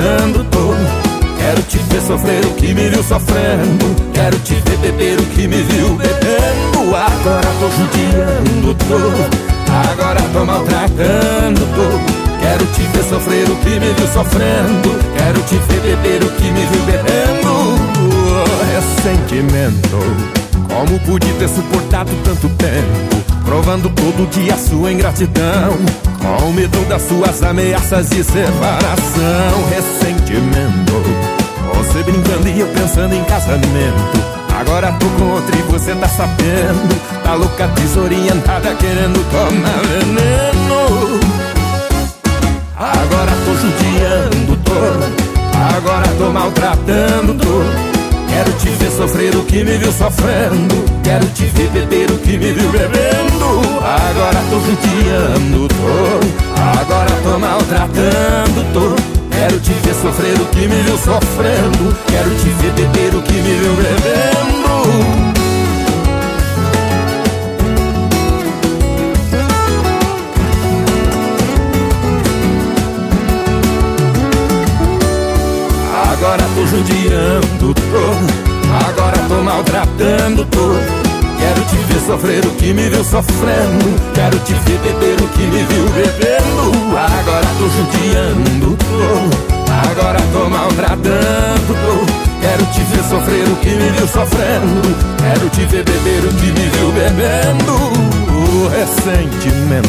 [2.06, 4.12] sofrer o que me viu sofrendo.
[4.12, 6.94] Quero te ver beber o que me viu bebendo.
[6.94, 9.54] Agora tô judiando todo.
[9.90, 12.24] Agora tô maltratando todo.
[12.40, 14.90] Quero te ver sofrer o que me viu sofrendo.
[15.16, 17.78] Quero te ver beber o que me viu bebendo.
[18.74, 20.34] Ressentimento.
[20.68, 23.24] Como pude ter suportado tanto tempo?
[23.44, 25.78] Provando todo dia sua ingratidão.
[26.20, 29.64] Com medo das suas ameaças de separação.
[29.70, 31.13] Ressentimento.
[31.76, 34.34] Você brincando e eu pensando em casamento.
[34.58, 37.22] Agora tô contra e você tá sabendo.
[37.22, 41.20] Tá louca, desorientada, querendo tomar veneno.
[42.76, 45.24] Agora tô judiando todo.
[45.76, 47.94] Agora tô maltratando todo.
[48.28, 50.74] Quero te ver sofrer o que me viu sofrendo.
[51.02, 53.60] Quero te ver beber o que me viu bebendo.
[53.80, 56.80] Agora tô judiando todo.
[56.80, 59.13] Agora tô maltratando todo.
[59.46, 61.94] Quero te ver sofrer o que me viu sofrendo.
[62.06, 64.74] Quero te ver beber o que me viu bebendo.
[76.10, 77.84] Agora tô judiando todo
[78.88, 81.03] Agora tô maltratando todo
[81.44, 83.84] Quero te ver sofrer o que me viu sofrendo.
[84.14, 86.96] Quero te ver beber o que me viu bebendo.
[86.96, 88.78] Agora tô judiando
[89.90, 92.23] Agora tô maltratando todo
[92.54, 94.80] Quero te ver sofrer o que me viu sofrendo.
[95.18, 97.72] Quero te ver beber o que me viu bebendo.
[97.72, 99.88] O ressentimento.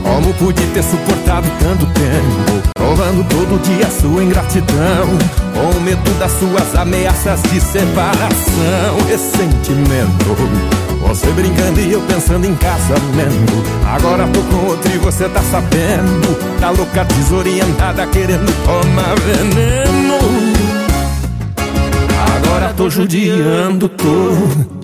[0.00, 2.68] Como pude ter suportado tanto tempo?
[2.74, 5.08] Provando todo dia sua ingratidão.
[5.52, 8.96] Com medo das suas ameaças de separação.
[9.08, 10.36] Ressentimento.
[11.08, 13.64] Você brincando e eu pensando em casamento.
[13.84, 16.60] Agora tô com outro e você tá sabendo.
[16.60, 20.49] Tá louca, desorientada, querendo tomar veneno
[22.80, 24.32] tô judiando tô.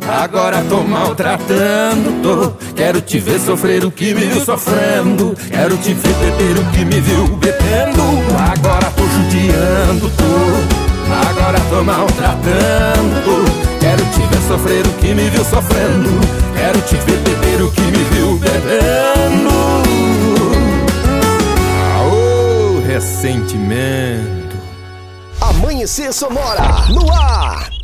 [0.07, 2.53] Agora tô maltratando tô.
[2.75, 5.35] Quero te ver sofrer o que me viu sofrendo.
[5.49, 8.03] Quero te ver beber o que me viu bebendo.
[8.53, 11.31] Agora tô judiando tô.
[11.31, 13.79] Agora tô maltratando tô.
[13.81, 16.11] Quero te ver sofrer o que me viu sofrendo.
[16.55, 19.51] Quero te ver beber o que me viu bebendo.
[21.97, 24.55] Aô, ressentimento.
[25.41, 27.76] Amanhecer Sonora, no ar.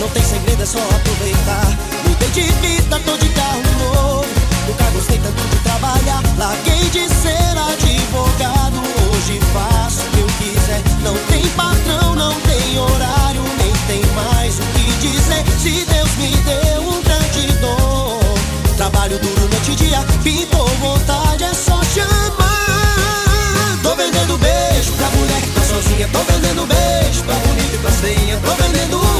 [0.00, 1.76] Não tem segredo, é só aproveitar.
[2.06, 4.28] Mudei de vida, tô de carro novo.
[4.68, 6.22] Nunca gostei tanto de trabalhar.
[6.38, 8.78] Larguei de ser advogado.
[9.10, 10.82] Hoje faço o que eu quiser.
[11.02, 15.44] Não tem patrão, não tem horário, nem tem mais o que dizer.
[15.58, 18.20] Se Deus me deu um grande dom.
[18.76, 22.48] Trabalho duro noite e dia, pintou vontade, é só chamar.
[23.82, 26.08] Tô vendendo beijo pra mulher que tá sozinha.
[26.12, 28.40] Tô vendendo beijo pra bonita e pra feinha.
[28.44, 29.17] Tô vendendo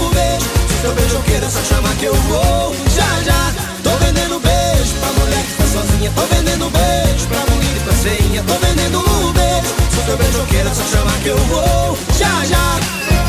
[0.88, 2.74] teu beijo, queira só chamar que eu vou.
[2.94, 3.52] Já, já,
[3.82, 6.12] tô vendendo beijo pra mulher que tá sozinha.
[6.14, 10.46] Tô vendendo beijo pra mulher que tá feinha Tô vendendo um beijo, sou teu beijo,
[10.46, 11.98] queira só chamar que eu vou.
[12.18, 13.27] Já, já.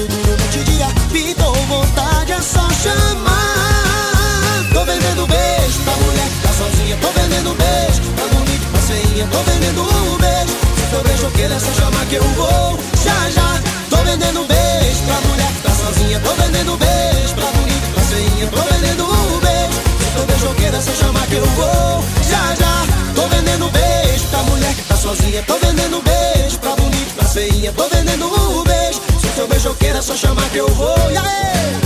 [0.00, 4.64] Trabalho duro noite e dia, me dou vontade, é só chamar.
[4.72, 9.26] Tô vendendo beijo pra mulher que tá sozinha, tô vendendo beijo pra bonito, pra feinha,
[9.26, 10.56] tô vendendo um beijo.
[10.88, 13.60] Se eu beijo queira, é só chamar que eu vou já já.
[13.90, 18.46] Tô vendendo beijo pra mulher que tá sozinha, tô vendendo beijo pra bonito, pra feinha,
[18.46, 19.80] tô vendendo um beijo.
[20.12, 22.86] Se eu beijo queira, é só chamar que eu vou já já.
[23.14, 27.72] Tô vendendo beijo pra mulher que tá sozinha, tô vendendo beijo pra bonito, pra feinha,
[27.72, 29.09] tô vendendo um beijo.
[29.20, 30.96] Se o teu beijo queira, é só chamar que eu vou.
[31.10, 31.78] E aí?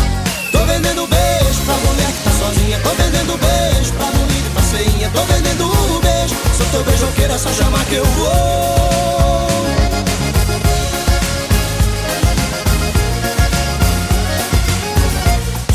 [0.52, 5.10] Tô vendendo beijo pra mulher que tá sozinha, tô vendendo beijo pra bonito, pra feinha,
[5.10, 6.34] tô vendendo um beijo.
[6.54, 8.84] Se o teu beijo queira, é só chamar que eu vou.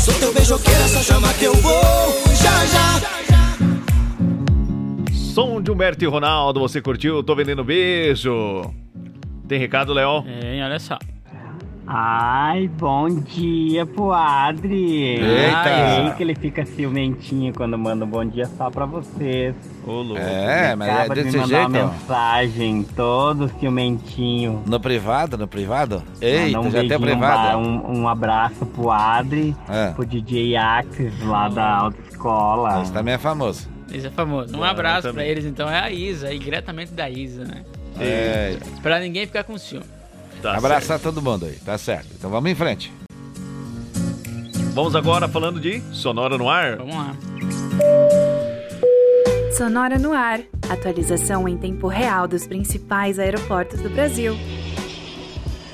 [0.00, 3.00] Sou teu beijoqueiro, é só chamar que eu vou já já.
[5.12, 7.22] Som de Humberto e Ronaldo, você curtiu?
[7.22, 8.62] Tô vendendo beijo.
[9.46, 10.22] Tem recado, Léo?
[10.22, 10.98] Tem, olha só.
[11.92, 15.16] Ai, bom dia pro Adri.
[15.18, 15.56] Eita.
[15.56, 19.56] Ai, que ele fica ciumentinho quando manda um bom dia só pra vocês.
[19.84, 20.22] Ô, louco.
[20.22, 24.62] É, mas é Acaba de desse me mandar jeito, uma mensagem, todo ciumentinho.
[24.66, 25.96] No privado, no privado?
[25.96, 27.58] Manda Eita, um já beijinho, privado.
[27.58, 29.90] Um, um abraço pro Adri, É.
[29.90, 32.82] pro DJ Ax, lá da autoescola.
[32.82, 33.68] Esse também é famoso.
[33.92, 34.56] Esse é famoso.
[34.56, 35.68] Um É, abraço pra eles, então.
[35.68, 37.64] É a Isa, aí diretamente da Isa, né?
[37.98, 38.56] É.
[38.80, 39.86] Pra ninguém ficar com ciúme.
[40.42, 42.08] Tá Abraçar todo mundo aí, tá certo.
[42.16, 42.92] Então vamos em frente.
[44.72, 46.76] Vamos agora falando de Sonora no Ar.
[46.76, 47.16] Vamos lá.
[49.56, 50.40] Sonora no ar.
[50.70, 54.34] Atualização em tempo real dos principais aeroportos do Brasil.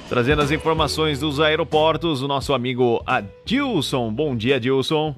[0.09, 4.13] Trazendo as informações dos aeroportos, o nosso amigo Adilson.
[4.13, 5.15] Bom dia, Adilson.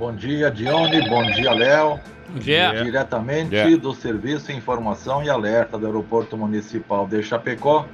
[0.00, 1.06] Bom dia, Dione.
[1.10, 2.00] Bom dia, Léo.
[2.30, 2.82] Bom dia.
[2.82, 3.76] Diretamente Dia.
[3.76, 7.84] do Serviço Informação e Alerta do Aeroporto Municipal de Chapecó,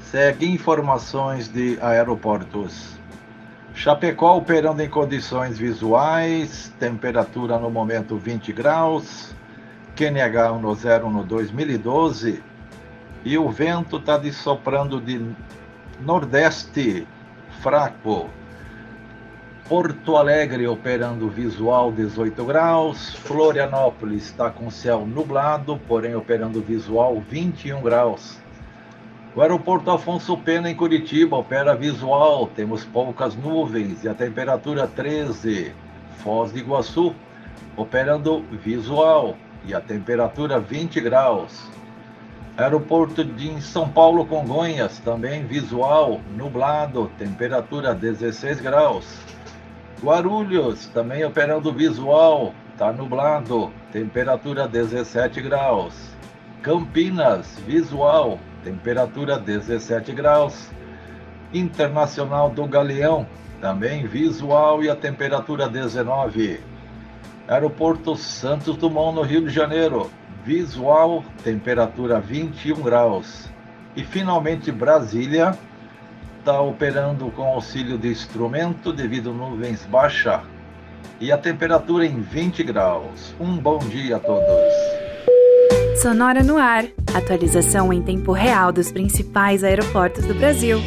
[0.00, 2.98] segue informações de aeroportos.
[3.72, 9.32] Chapecó operando em condições visuais, temperatura no momento 20 graus,
[9.94, 12.42] QNH 10 no 2012
[13.24, 15.24] e o vento está soprando de
[16.00, 17.06] nordeste
[17.60, 18.28] fraco.
[19.68, 27.82] Porto Alegre operando visual 18 graus, Florianópolis está com céu nublado, porém operando visual 21
[27.82, 28.38] graus.
[29.36, 35.74] O aeroporto Afonso Pena em Curitiba opera visual, temos poucas nuvens e a temperatura 13.
[36.24, 37.14] Foz do Iguaçu
[37.76, 39.36] operando visual
[39.66, 41.68] e a temperatura 20 graus.
[42.56, 49.37] Aeroporto de São Paulo Congonhas também visual, nublado, temperatura 16 graus.
[50.02, 55.94] Guarulhos, também operando visual, está nublado, temperatura 17 graus.
[56.62, 60.70] Campinas, visual, temperatura 17 graus.
[61.52, 63.26] Internacional do Galeão,
[63.60, 66.60] também visual e a temperatura 19.
[67.48, 70.10] Aeroporto Santos Dumont, no Rio de Janeiro,
[70.44, 73.48] visual, temperatura 21 graus.
[73.96, 75.58] E finalmente Brasília,
[76.38, 80.42] está operando com auxílio de instrumento devido nuvens baixa
[81.20, 83.34] e a temperatura em 20 graus.
[83.40, 84.98] Um bom dia a todos.
[86.00, 86.84] Sonora no ar.
[87.12, 90.78] Atualização em tempo real dos principais aeroportos do Brasil.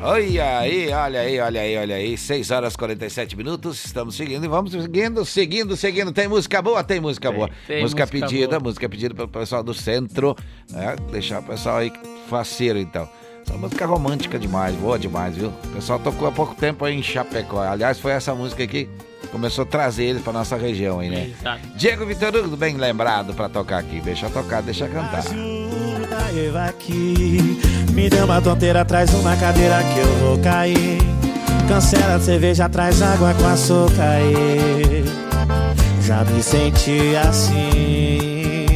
[0.00, 2.16] Olha aí, olha aí, olha aí, olha aí.
[2.16, 3.84] 6 horas e 47 minutos.
[3.84, 6.12] Estamos seguindo e vamos seguindo, seguindo, seguindo.
[6.12, 6.84] Tem música boa?
[6.84, 7.50] Tem música boa.
[7.66, 8.60] tem música, música pedida, boa.
[8.60, 10.36] música pedida pelo pessoal do centro.
[10.70, 10.94] Né?
[11.10, 11.92] Deixar o pessoal aí
[12.28, 13.08] faceiro, então.
[13.44, 15.48] Essa música é romântica demais, boa demais, viu?
[15.48, 17.62] O pessoal tocou há pouco tempo aí em Chapecó.
[17.62, 18.88] Aliás, foi essa música aqui
[19.20, 21.32] que começou a trazer eles pra nossa região aí, né?
[21.40, 21.66] Exato.
[21.74, 24.00] Diego Vitor Hugo, bem lembrado pra tocar aqui.
[24.00, 25.24] Deixa tocar, deixa cantar.
[25.24, 25.87] da
[26.68, 27.58] Aqui.
[27.92, 30.98] Me deu uma tonteira, traz uma cadeira que eu vou cair.
[31.68, 34.02] Cancela a cerveja, traz água com açúcar.
[34.02, 35.04] aí.
[36.02, 38.66] Já me senti assim.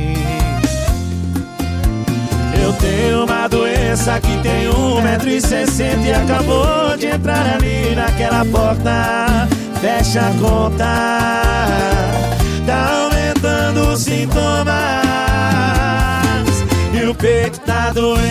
[2.63, 9.49] Eu tenho uma doença que tem 1,60m e acabou de entrar ali naquela porta.
[9.81, 10.85] Fecha a conta,
[12.67, 15.03] tá aumentando os sintomas.
[17.13, 18.23] O peito tá doendo.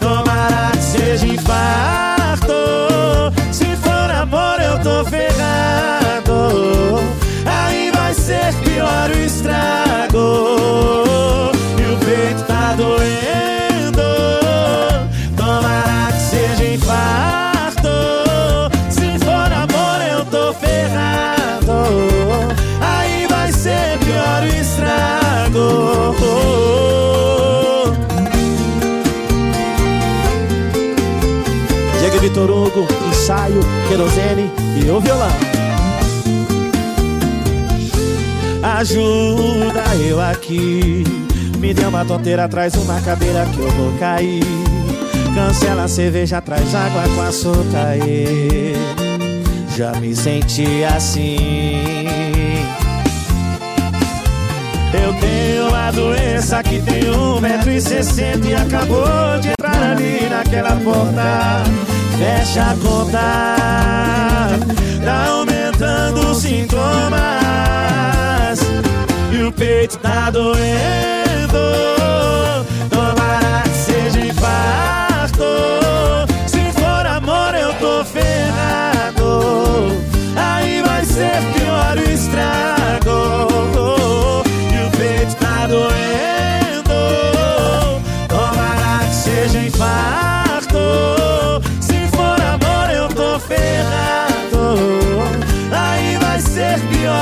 [0.00, 2.52] Tomara que seja infarto.
[3.52, 6.98] Se for amor, eu tô ferrado.
[7.46, 10.52] Aí vai ser pior o estrago.
[11.78, 13.57] E o peito tá doendo.
[32.38, 34.48] Vitor Hugo, ensaio, querosene
[34.80, 35.28] e o violão.
[38.62, 41.02] Ajuda eu aqui.
[41.58, 44.44] Me deu uma tonteira, traz uma cadeira que eu vou cair.
[45.34, 47.88] Cancela a cerveja, traz água com açúcar.
[47.88, 48.74] aí.
[49.76, 52.06] Já me senti assim.
[54.94, 61.98] Eu tenho uma doença que tem 1,60m e acabou de entrar ali naquela porta.
[62.18, 63.20] Fecha a conta,
[65.04, 67.20] tá aumentando os sintomas.
[69.30, 70.58] E o peito tá doendo.
[72.90, 75.87] Tomara que seja infarto.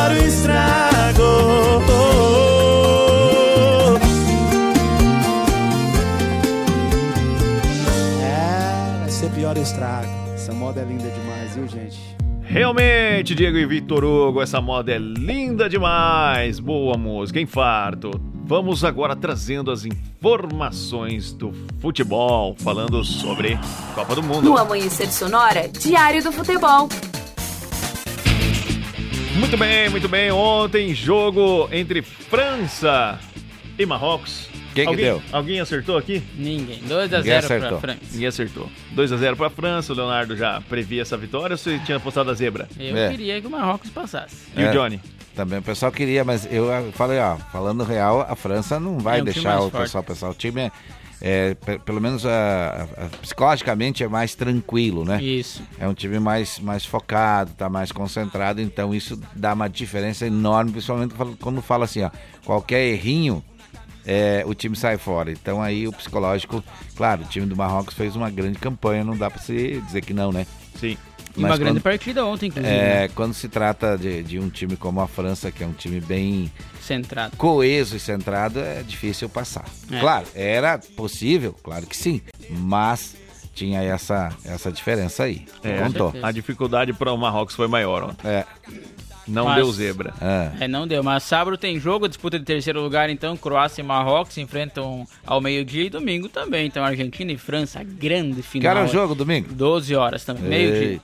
[0.07, 1.23] Pior o estrago.
[8.23, 10.09] É, vai ser pior o estrago.
[10.35, 11.99] Essa moda é linda demais, viu, gente?
[12.43, 16.61] Realmente, Diego e Vitor Hugo, essa moda é linda demais.
[16.61, 18.11] Boa música, infarto.
[18.45, 23.59] Vamos agora trazendo as informações do futebol, falando sobre
[23.97, 24.43] Copa do Mundo.
[24.43, 26.89] No Amanhecer Sonora, Diário do Futebol.
[29.39, 30.31] Muito bem, muito bem.
[30.31, 33.19] Ontem, jogo entre França
[33.79, 34.49] e Marrocos.
[34.75, 35.23] Quem que alguém, deu?
[35.33, 36.23] Alguém acertou aqui?
[36.37, 36.81] Ninguém.
[36.87, 37.81] 2 a Ninguém 0 pra acertou.
[37.81, 37.99] França.
[38.13, 38.71] Ninguém acertou.
[38.93, 39.93] 2 a 0 para a França.
[39.93, 42.69] O Leonardo já previa essa vitória ou você tinha apostado a zebra?
[42.79, 43.11] Eu É.
[43.11, 44.37] queria que o Marrocos passasse.
[44.55, 45.01] E o É, Johnny?
[45.35, 49.23] Também o pessoal queria, mas eu falei, ó, falando real, a França não vai É
[49.23, 49.85] um deixar o forte.
[49.85, 50.31] pessoal pensar.
[50.31, 50.71] O time é,
[51.20, 55.22] é, pe- pelo menos ah, ah, psicologicamente é mais tranquilo, né?
[55.22, 55.62] Isso.
[55.78, 60.72] É um time mais, mais focado, tá mais concentrado, então isso dá uma diferença enorme,
[60.72, 62.10] principalmente quando- fala assim, ó,
[62.44, 63.43] qualquer errinho,
[64.06, 65.30] é, o time sai fora.
[65.32, 66.62] Então aí o psicológico,
[66.97, 70.12] claro, o time do Marrocos fez uma grande campanha, não dá pra se dizer que
[70.14, 70.47] não, né?
[70.78, 70.97] Sim.
[71.36, 72.74] E uma grande partida ontem, inclusive.
[72.74, 73.09] É, né?
[73.14, 76.51] quando se trata de, de um time como a França, que é um time bem
[76.87, 77.37] Centrado.
[77.37, 79.65] coeso e centrado, é difícil passar.
[79.91, 79.99] É.
[80.01, 83.17] Claro, era possível, claro que sim, mas
[83.55, 85.47] tinha essa, essa diferença aí.
[85.65, 86.13] É, Contou.
[86.23, 88.29] a dificuldade para o Marrocos foi maior ontem.
[88.29, 88.45] É.
[89.27, 90.15] Não Mas- deu zebra.
[90.61, 91.03] É, não deu.
[91.03, 95.41] Mas sábado tem jogo, disputa de terceiro lugar, então Croácia e Marrocos se enfrentam ao
[95.41, 96.67] meio-dia e domingo também.
[96.67, 98.73] Então Argentina e França, grande final.
[98.75, 99.53] Que é o jogo, domingo?
[99.53, 101.01] 12 horas também, meio-dia.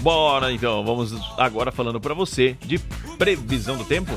[0.00, 2.78] Bora então, vamos agora falando para você de
[3.18, 4.12] previsão do tempo.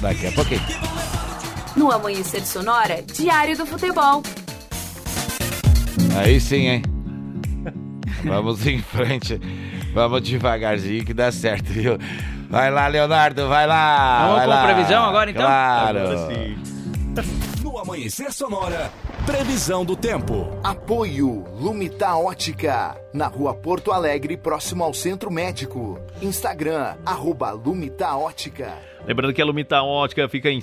[0.00, 0.60] Daqui a pouquinho.
[1.76, 4.22] No Amanhecer Sonora, Diário do Futebol.
[6.16, 6.82] Aí sim, hein?
[8.24, 9.40] Vamos em frente.
[9.94, 11.98] Vamos devagarzinho que dá certo, viu?
[12.50, 14.26] Vai lá, Leonardo, vai lá.
[14.26, 14.64] Vamos vai com lá.
[14.64, 15.42] previsão agora, então?
[15.42, 15.98] Claro.
[15.98, 16.71] Agora
[17.62, 18.90] No Amanhecer Sonora,
[19.26, 20.48] previsão do tempo.
[20.64, 26.00] Apoio Lumita Ótica, na rua Porto Alegre, próximo ao Centro Médico.
[26.22, 28.78] Instagram, arroba Lumita Ótica.
[29.06, 30.62] Lembrando que a Lumita Ótica fica em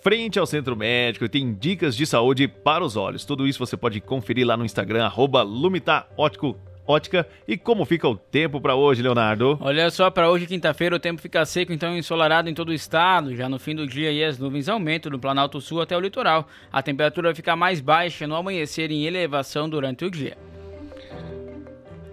[0.00, 3.24] frente ao centro médico e tem dicas de saúde para os olhos.
[3.24, 6.56] Tudo isso você pode conferir lá no Instagram, arroba Lumita Ótico-
[6.88, 7.28] Ótica.
[7.46, 9.58] E como fica o tempo para hoje, Leonardo?
[9.60, 13.36] Olha só, para hoje, quinta-feira, o tempo fica seco, então ensolarado em todo o estado.
[13.36, 16.48] Já no fim do dia, aí, as nuvens aumentam do Planalto Sul até o litoral.
[16.72, 20.38] A temperatura fica mais baixa no amanhecer em elevação durante o dia.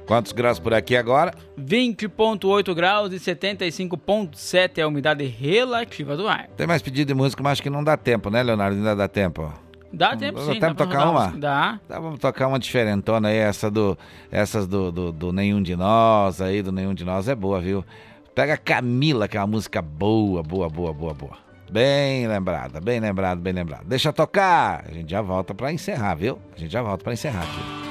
[0.05, 1.33] Quantos graus por aqui agora?
[1.57, 6.47] 20,8 graus e 75,7 é a umidade relativa do ar.
[6.57, 8.75] Tem mais pedido de música, mas acho que não dá tempo, né, Leonardo?
[8.75, 9.51] Ainda dá tempo.
[9.95, 11.27] Dá tempo Dá sim, dá pra tocar uma?
[11.37, 11.79] Dá.
[11.87, 13.97] Tá, vamos tocar uma diferentona aí, essa do,
[14.29, 17.83] essas do, do, do Nenhum de Nós aí, do Nenhum de Nós é boa, viu?
[18.33, 21.37] Pega Camila, que é uma música boa, boa, boa, boa, boa.
[21.71, 23.85] Bem lembrada, bem lembrado, bem lembrado.
[23.85, 26.37] Deixa tocar, a gente já volta pra encerrar, viu?
[26.55, 27.84] A gente já volta pra encerrar aqui.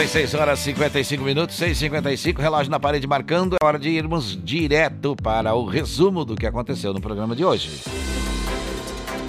[0.00, 3.56] Bem, 6 horas e 55 minutos, 6 e 55 relógio na parede marcando.
[3.60, 7.82] É hora de irmos direto para o resumo do que aconteceu no programa de hoje.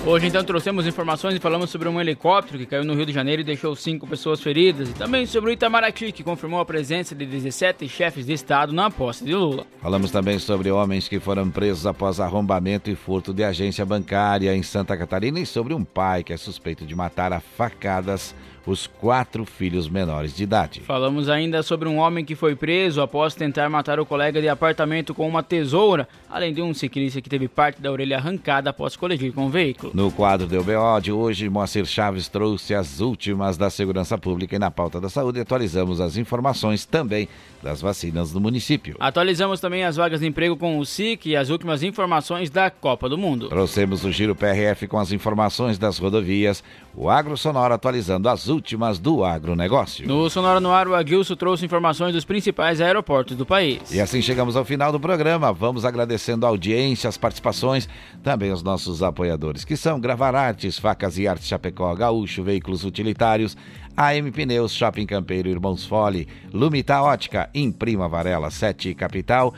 [0.05, 3.41] Hoje então trouxemos informações e falamos sobre um helicóptero que caiu no Rio de Janeiro
[3.41, 7.25] e deixou cinco pessoas feridas e também sobre o Itamaraty que confirmou a presença de
[7.25, 9.65] 17 chefes de estado na posse de Lula.
[9.81, 14.63] Falamos também sobre homens que foram presos após arrombamento e furto de agência bancária em
[14.63, 18.33] Santa Catarina e sobre um pai que é suspeito de matar a facadas
[18.65, 20.81] os quatro filhos menores de idade.
[20.81, 25.13] Falamos ainda sobre um homem que foi preso após tentar matar o colega de apartamento
[25.13, 29.33] com uma tesoura, além de um ciclista que teve parte da orelha arrancada após colidir
[29.33, 29.91] com o veículo.
[29.95, 34.59] No quadro do BO de hoje, Moacir Chaves trouxe as últimas da segurança pública e
[34.59, 37.27] na pauta da saúde atualizamos as informações também
[37.61, 38.95] das vacinas no município.
[38.99, 43.07] Atualizamos também as vagas de emprego com o SIC e as últimas informações da Copa
[43.07, 43.49] do Mundo.
[43.49, 46.63] Trouxemos o Giro PRF com as informações das rodovias,
[46.95, 50.07] o Agro Sonora atualizando as últimas do agronegócio.
[50.07, 53.91] No Sonora no Ar, o Aguilso trouxe informações dos principais aeroportos do país.
[53.91, 55.51] E assim chegamos ao final do programa.
[55.51, 57.89] Vamos agradecendo a audiência, as participações,
[58.21, 63.57] também os nossos apoiadores, que são Gravar Artes, Facas e Artes Chapecó, Gaúcho, Veículos Utilitários,
[63.97, 69.53] AM Pneus, Shopping Campeiro, Irmãos Fole, Lumita Ótica, Imprima Varela, Sete Capital,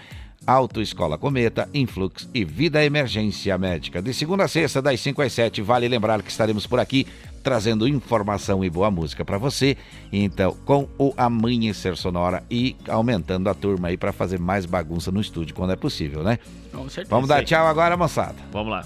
[0.45, 4.01] Autoescola Cometa, Influx e Vida Emergência Médica.
[4.01, 7.07] De segunda a sexta, das 5 às 7, vale lembrar que estaremos por aqui
[7.43, 9.77] trazendo informação e boa música para você.
[10.11, 15.19] Então, com o Amanhecer Sonora e aumentando a turma aí para fazer mais bagunça no
[15.19, 16.39] estúdio quando é possível, né?
[16.71, 17.09] Com certeza.
[17.09, 18.35] Vamos dar tchau agora, moçada.
[18.51, 18.83] Vamos lá.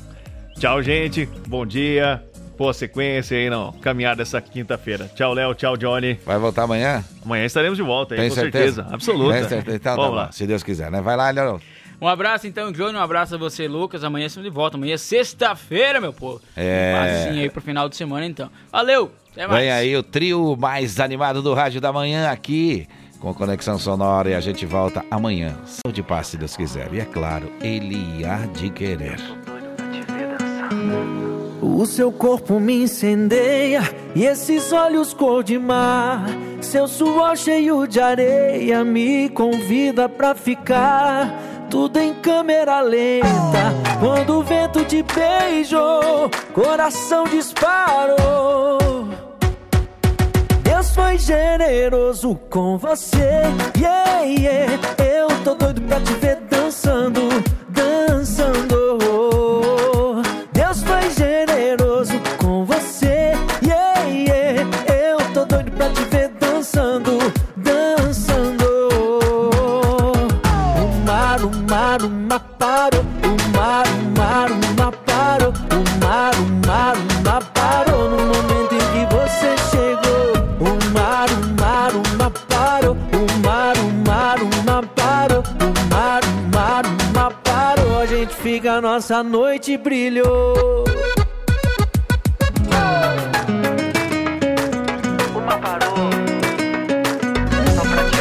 [0.60, 1.30] Tchau, gente.
[1.48, 2.24] Bom dia.
[2.58, 3.72] Boa sequência aí, não.
[3.74, 5.08] Caminhada essa quinta-feira.
[5.14, 5.54] Tchau, Léo.
[5.54, 6.20] Tchau, Johnny.
[6.26, 7.06] Vai voltar amanhã?
[7.24, 8.76] Amanhã estaremos de volta aí, Tem com certeza?
[8.78, 8.96] certeza.
[8.96, 9.34] Absoluta.
[9.36, 9.78] Tem certeza.
[9.78, 10.32] Então, tá Vamos bom, lá.
[10.32, 11.00] se Deus quiser, né?
[11.00, 11.62] Vai lá, Léo.
[12.00, 12.96] Um abraço então, Johnny.
[12.96, 14.04] Um abraço a você, Lucas.
[14.04, 14.78] Amanhã estamos de volta.
[14.78, 16.42] Amanhã é sexta-feira, meu povo.
[16.56, 16.94] É.
[16.94, 18.50] Passinho aí pro final de semana, então.
[18.72, 19.12] Valeu!
[19.32, 19.62] Até mais.
[19.62, 22.88] Vem aí o trio mais animado do Rádio da Manhã aqui,
[23.20, 25.56] com Conexão Sonora, e a gente volta amanhã.
[25.66, 26.94] Saúde e paz, se Deus quiser.
[26.94, 29.20] E é claro, Ele há de querer.
[31.62, 33.82] O seu corpo me incendeia
[34.16, 36.26] e esses olhos cor de mar.
[36.62, 41.32] Seu suor cheio de areia me convida pra ficar.
[41.70, 43.28] Tudo em câmera lenta.
[44.00, 48.78] Quando o vento te beijou, coração disparou.
[50.64, 53.42] Deus foi generoso com você.
[53.78, 54.80] Yeah, yeah.
[54.98, 57.22] Eu tô doido pra te ver dançando,
[57.70, 58.77] dançando.
[88.82, 90.84] nossa noite brilhou.
[95.60, 96.12] Parou,
[97.74, 98.18] só pra te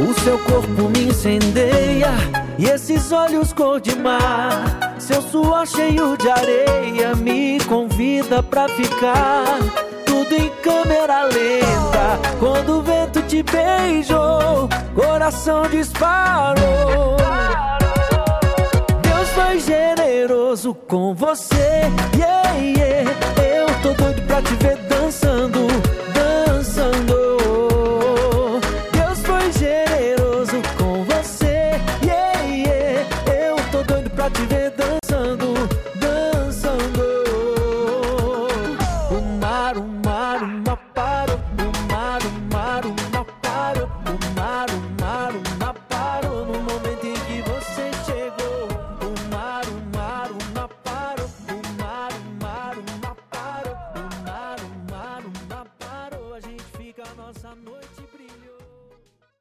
[0.00, 2.12] o seu corpo me incendeia
[2.58, 4.77] e esses olhos cor de mar.
[5.08, 9.58] Seu suor cheio de areia me convida pra ficar.
[10.04, 12.20] Tudo em câmera lenta.
[12.38, 17.16] Quando o vento te beijou, coração disparou.
[19.00, 21.90] Deus foi generoso com você.
[22.14, 23.10] Yeah, yeah.
[23.42, 25.68] Eu tô doido pra te ver dançando.